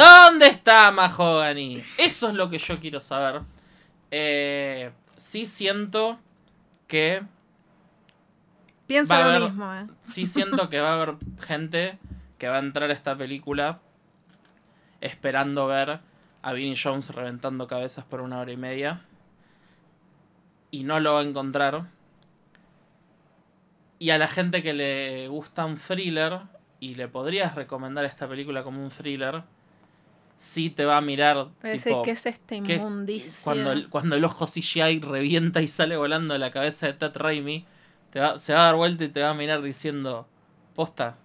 [0.01, 1.83] ¿Dónde está Mahogany?
[1.99, 3.43] Eso es lo que yo quiero saber.
[4.11, 6.19] Eh, sí siento
[6.87, 7.23] que.
[8.87, 9.87] Pienso lo haber- mismo, ¿eh?
[10.03, 11.99] Sí siento que va a haber gente
[12.39, 13.81] que va a entrar a esta película
[15.01, 16.01] esperando ver
[16.43, 19.01] a Vinnie Jones reventando cabezas por una hora y media.
[20.71, 21.87] Y no lo va a encontrar.
[23.99, 26.41] Y a la gente que le gusta un thriller
[26.81, 29.43] y le podrías recomendar esta película como un thriller,
[30.37, 31.49] sí te va a mirar.
[31.63, 33.41] Tipo, ¿qué es esta ¿qué- inmundicia?
[33.45, 37.13] cuando, el, cuando el ojo CGI revienta y sale volando de la cabeza de Ted
[37.15, 37.65] Raimi,
[38.11, 40.29] te va- se va a dar vuelta y te va a mirar diciendo,
[40.75, 41.17] posta,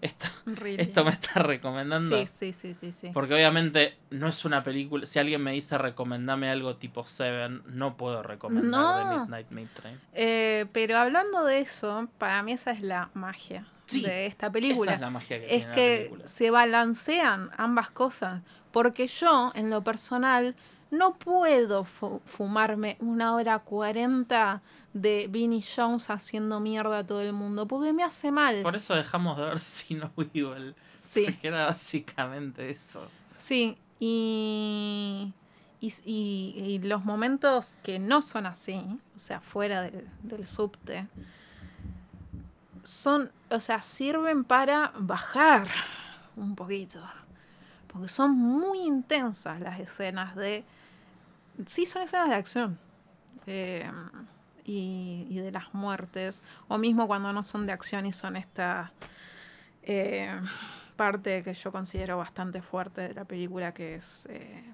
[0.00, 0.82] esto, Really.
[0.82, 2.18] esto me está recomendando.
[2.20, 3.10] Sí, sí, sí, sí, sí.
[3.14, 5.06] Porque obviamente no es una película.
[5.06, 8.98] Si alguien me dice recomendame algo tipo Seven, no puedo recomendar No.
[8.98, 10.00] The Midnight Meat Train.
[10.12, 14.52] Eh, pero hablando de eso, para mí esa es la magia Sí, de esta Esa
[14.52, 14.94] película.
[14.94, 16.28] es la magia que es tiene la que película.
[16.28, 18.42] se balancean ambas cosas.
[18.72, 20.54] Porque yo, en lo personal,
[20.90, 24.62] no puedo fu- fumarme una hora cuarenta
[24.94, 27.66] de Vinnie Jones haciendo mierda a todo el mundo.
[27.66, 28.62] Porque me hace mal.
[28.62, 30.74] Por eso dejamos de ver Sino Evil.
[30.98, 33.06] Sí, Porque era básicamente eso.
[33.34, 33.76] sí.
[34.04, 35.32] Y,
[35.80, 38.80] y, y- y los momentos que no son así,
[39.14, 41.06] o sea, fuera del, del subte,
[42.82, 45.68] son, o sea, sirven para bajar
[46.36, 47.00] un poquito.
[47.86, 50.64] Porque son muy intensas las escenas de...
[51.66, 52.78] Sí, son escenas de acción.
[53.46, 53.90] eh,
[54.64, 56.42] y, de las muertes.
[56.68, 58.92] O mismo cuando no son de acción y son esta
[59.82, 60.40] eh,
[60.96, 64.64] parte que yo considero bastante fuerte de la película, que es eh,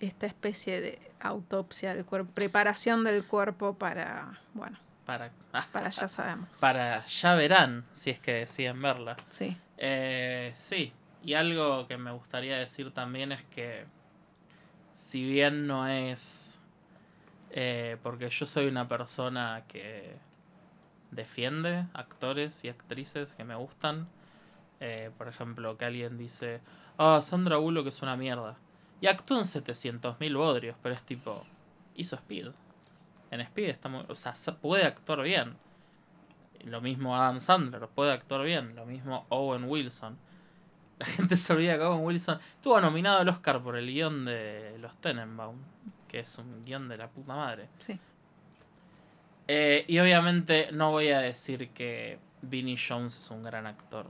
[0.00, 6.08] esta especie de autopsia del cuerpo, preparación del cuerpo para, bueno, Para, ah, para ya
[6.08, 6.48] sabemos.
[6.60, 9.16] para ya verán, si es que deciden verla.
[9.28, 9.56] Sí.
[9.76, 13.86] Eh, sí, y algo que me gustaría decir también es que
[14.94, 16.60] si bien no es...
[17.50, 20.16] eh, porque yo soy una persona que
[21.10, 24.08] defiende actores y actrices que me gustan.
[24.80, 26.60] eh, por ejemplo, que alguien dice,
[26.98, 28.56] ah, Sandra Bullock es una mierda.
[29.00, 31.44] Y actúa en 700.000 bodrios, pero es tipo,
[31.94, 32.48] hizo Speed.
[33.34, 34.32] En Speed está muy, o sea,
[34.62, 35.56] puede actuar bien.
[36.60, 38.76] Lo mismo Adam Sandler, puede actuar bien.
[38.76, 40.16] Lo mismo Owen Wilson.
[41.00, 44.76] La gente se olvida que Owen Wilson estuvo nominado al Oscar por el guion de
[44.78, 45.56] Los Tenenbaum,
[46.06, 47.68] que es un guion de la puta madre.
[47.78, 47.98] Sí.
[49.48, 54.06] Eh, y obviamente no voy a decir que Vinnie Jones es un gran actor.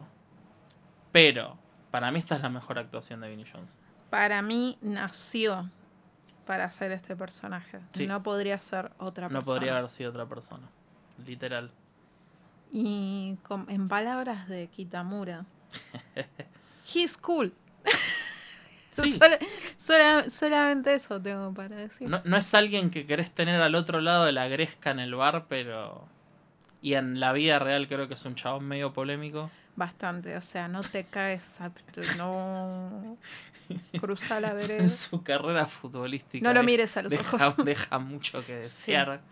[1.13, 1.57] Pero
[1.91, 3.79] para mí esta es la mejor actuación de Vinnie Jones.
[4.11, 5.71] Para mí nació
[6.47, 7.81] para hacer este personaje.
[7.93, 8.07] Sí.
[8.07, 9.41] No podría ser otra persona.
[9.41, 10.67] No podría haber sido otra persona.
[11.27, 11.71] Literal.
[12.73, 13.37] Y
[13.69, 15.45] en palabras de Kitamura,
[16.95, 17.53] he's cool.
[18.91, 19.13] Sí.
[19.15, 19.39] Sola-
[19.77, 22.09] sola- solamente eso tengo para decir.
[22.09, 25.17] No, no es alguien que querés tener al otro lado de la gresca en el
[25.17, 26.07] bar, pero...
[26.85, 29.51] Y en la vida real creo que es un chabón medio polémico.
[29.75, 31.59] Bastante, o sea, no te caes,
[32.19, 33.17] no
[34.01, 34.89] cruza la En vereda.
[34.91, 36.47] su carrera futbolística.
[36.47, 37.57] No lo mires a los deja, ojos.
[37.65, 38.93] deja mucho que Sí.
[38.93, 39.23] desear.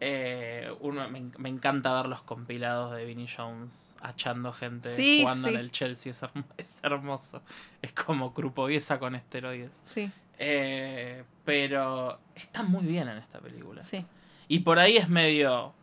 [0.00, 5.20] Eh, uno, me, en- me encanta ver los compilados de Vinnie Jones achando gente Sí,
[5.22, 5.54] jugando sí.
[5.54, 6.10] en el Chelsea.
[6.12, 7.42] Es, hermo- es hermoso.
[7.82, 9.82] Es como Krupoviesa con esteroides.
[9.84, 13.82] Sí, Eh, pero está muy bien en esta película.
[13.82, 14.06] sí.
[14.50, 15.74] Y por ahí es medio.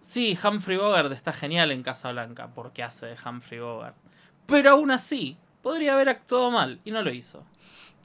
[0.00, 3.96] Sí, Humphrey Bogart está genial en Casablanca porque hace de Humphrey Bogart.
[4.46, 7.44] Pero aún así, podría haber actuado mal y no lo hizo.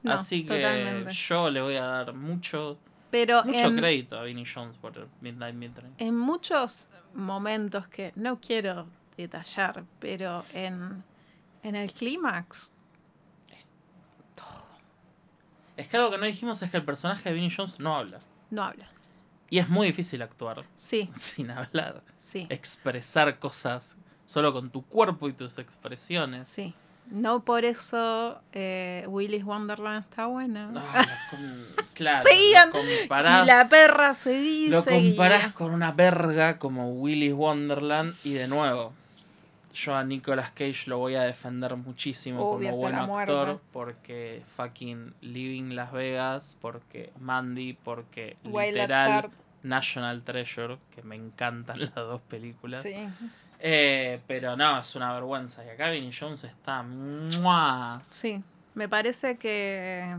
[0.02, 1.12] No, así que totalmente.
[1.12, 2.78] yo le voy a dar mucho,
[3.10, 5.94] Pero mucho en, crédito a Vinnie Jones por Midnight Midtrain.
[5.98, 8.86] en muchos momentos que no quiero
[9.16, 11.02] detallar, pero en,
[11.62, 12.72] en el clímax,
[15.76, 18.20] Es que algo que no dijimos es que el personaje de Vinnie Jones no habla.
[18.50, 18.86] no habla.
[19.50, 22.02] Y es muy difícil actuar Sí, sin hablar.
[22.18, 26.46] sí, Expresar cosas solo con tu cuerpo y tus expresiones.
[26.46, 26.74] sí.
[27.08, 30.72] No por eso eh, Willy's Wonderland está buena.
[30.74, 31.64] Ah, com-
[31.94, 32.70] claro, Seguían.
[32.70, 34.70] lo comparás, y la perra seguía.
[34.70, 35.10] lo seguía.
[35.10, 38.92] comparás con una verga como Willy's Wonderland y de nuevo,
[39.76, 43.62] yo a Nicolas Cage lo voy a defender muchísimo Obvio, como buen actor muerte.
[43.72, 49.30] porque fucking Living Las Vegas, porque Mandy, porque Wild literal.
[49.62, 52.82] National Treasure, que me encantan las dos películas.
[52.82, 52.94] Sí.
[53.58, 55.64] Eh, pero no, es una vergüenza.
[55.64, 56.82] Y acá Vinnie Jones está.
[56.82, 58.00] ¡mua!
[58.10, 58.42] Sí,
[58.74, 60.16] me parece que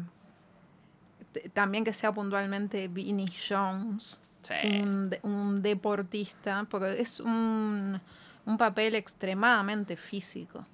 [1.53, 4.53] también que sea puntualmente Vinnie Jones, Sí.
[4.81, 7.99] un, de- un deportista, porque es un,
[8.47, 10.65] un papel extremadamente físico.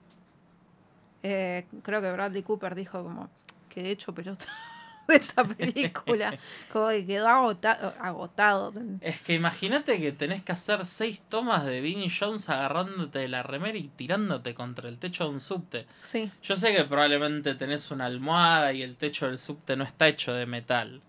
[1.21, 3.29] Eh, creo que Bradley Cooper dijo como
[3.69, 4.45] que de hecho pelota
[5.07, 6.37] de esta película,
[6.71, 8.71] como que quedó agota- agotado.
[9.01, 13.41] Es que imagínate que tenés que hacer seis tomas de Vinnie Jones agarrándote de la
[13.43, 15.87] remera y tirándote contra el techo de un subte.
[16.03, 20.07] Sí, Yo sé que probablemente tenés una almohada y el techo del subte no está
[20.07, 21.01] hecho de metal.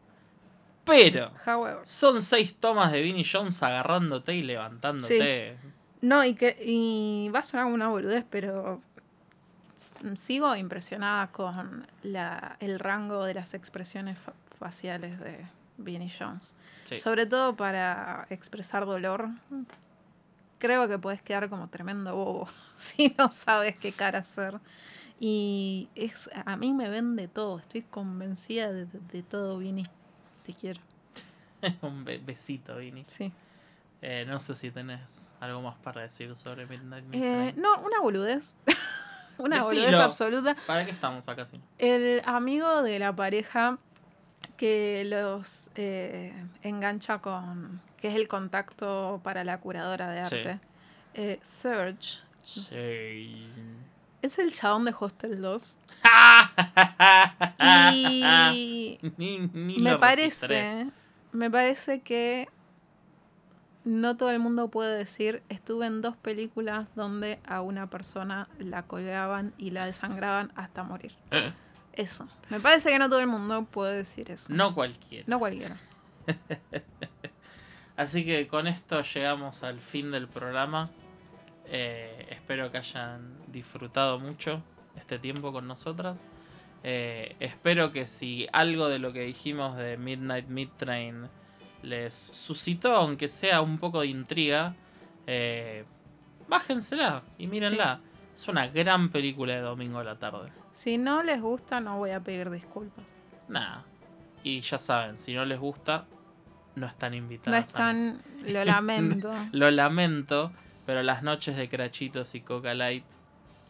[0.84, 1.78] Pero however.
[1.84, 5.56] son seis tomas de Vinnie Jones agarrándote y levantándote.
[6.04, 8.80] No, y que y va a sonar una boludez, pero
[10.16, 15.44] sigo impresionada con la, el rango de las expresiones fa- faciales de
[15.78, 16.54] Vinnie Jones.
[16.84, 16.98] Sí.
[16.98, 19.28] Sobre todo para expresar dolor.
[20.58, 24.58] Creo que puedes quedar como tremendo bobo si no sabes qué cara hacer.
[25.20, 29.86] Y es, a mí me vende todo, estoy convencida de, de- todo, Vinnie.
[30.44, 30.80] Te quiero.
[31.82, 33.04] Un be- besito, Vinnie.
[33.06, 33.32] Sí.
[34.06, 37.56] Eh, no sé si tenés algo más para decir sobre Midnight Eh, Midnight.
[37.56, 38.54] no, una boludez.
[39.38, 40.54] una boludez absoluta.
[40.66, 41.46] ¿Para qué estamos acá?
[41.46, 41.58] Sí?
[41.78, 43.78] El amigo de la pareja
[44.58, 47.80] que los eh, engancha con.
[47.98, 50.60] que es el contacto para la curadora de arte.
[51.14, 52.18] eh, Serge.
[52.42, 53.48] Sí.
[54.20, 55.76] Es el chabón de Hostel 2.
[57.94, 59.98] Y Ni- ni me registré.
[59.98, 60.86] parece.
[61.32, 62.48] Me parece que
[63.84, 65.42] no todo el mundo puede decir.
[65.48, 71.12] Estuve en dos películas donde a una persona la colgaban y la desangraban hasta morir.
[71.92, 72.28] Eso.
[72.48, 74.52] Me parece que no todo el mundo puede decir eso.
[74.52, 75.24] No cualquiera.
[75.28, 75.76] No cualquiera.
[77.96, 80.90] Así que con esto llegamos al fin del programa.
[81.66, 84.62] Eh, espero que hayan disfrutado mucho
[84.96, 86.24] este tiempo con nosotras.
[86.82, 91.28] Eh, espero que si algo de lo que dijimos de Midnight Midtrain
[91.84, 94.74] les suscitó, aunque sea un poco de intriga,
[95.26, 95.84] eh,
[96.48, 98.00] bájensela y mírenla.
[98.34, 100.50] Es una gran película de domingo a la tarde.
[100.72, 103.04] Si no les gusta, no voy a pedir disculpas.
[103.48, 103.84] Nada.
[104.42, 106.04] Y ya saben, si no les gusta,
[106.74, 107.74] no están No invitadas.
[107.76, 108.22] a ni- están.
[108.52, 109.30] Lo lamento.
[109.52, 110.52] Lo lamento,
[110.84, 113.04] pero las noches de crachitos y coca light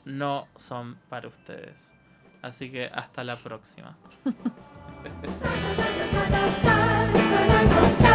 [0.06, 1.92] no son para ustedes.
[2.42, 3.96] Así que hasta la próxima.
[7.34, 8.13] no, no, no.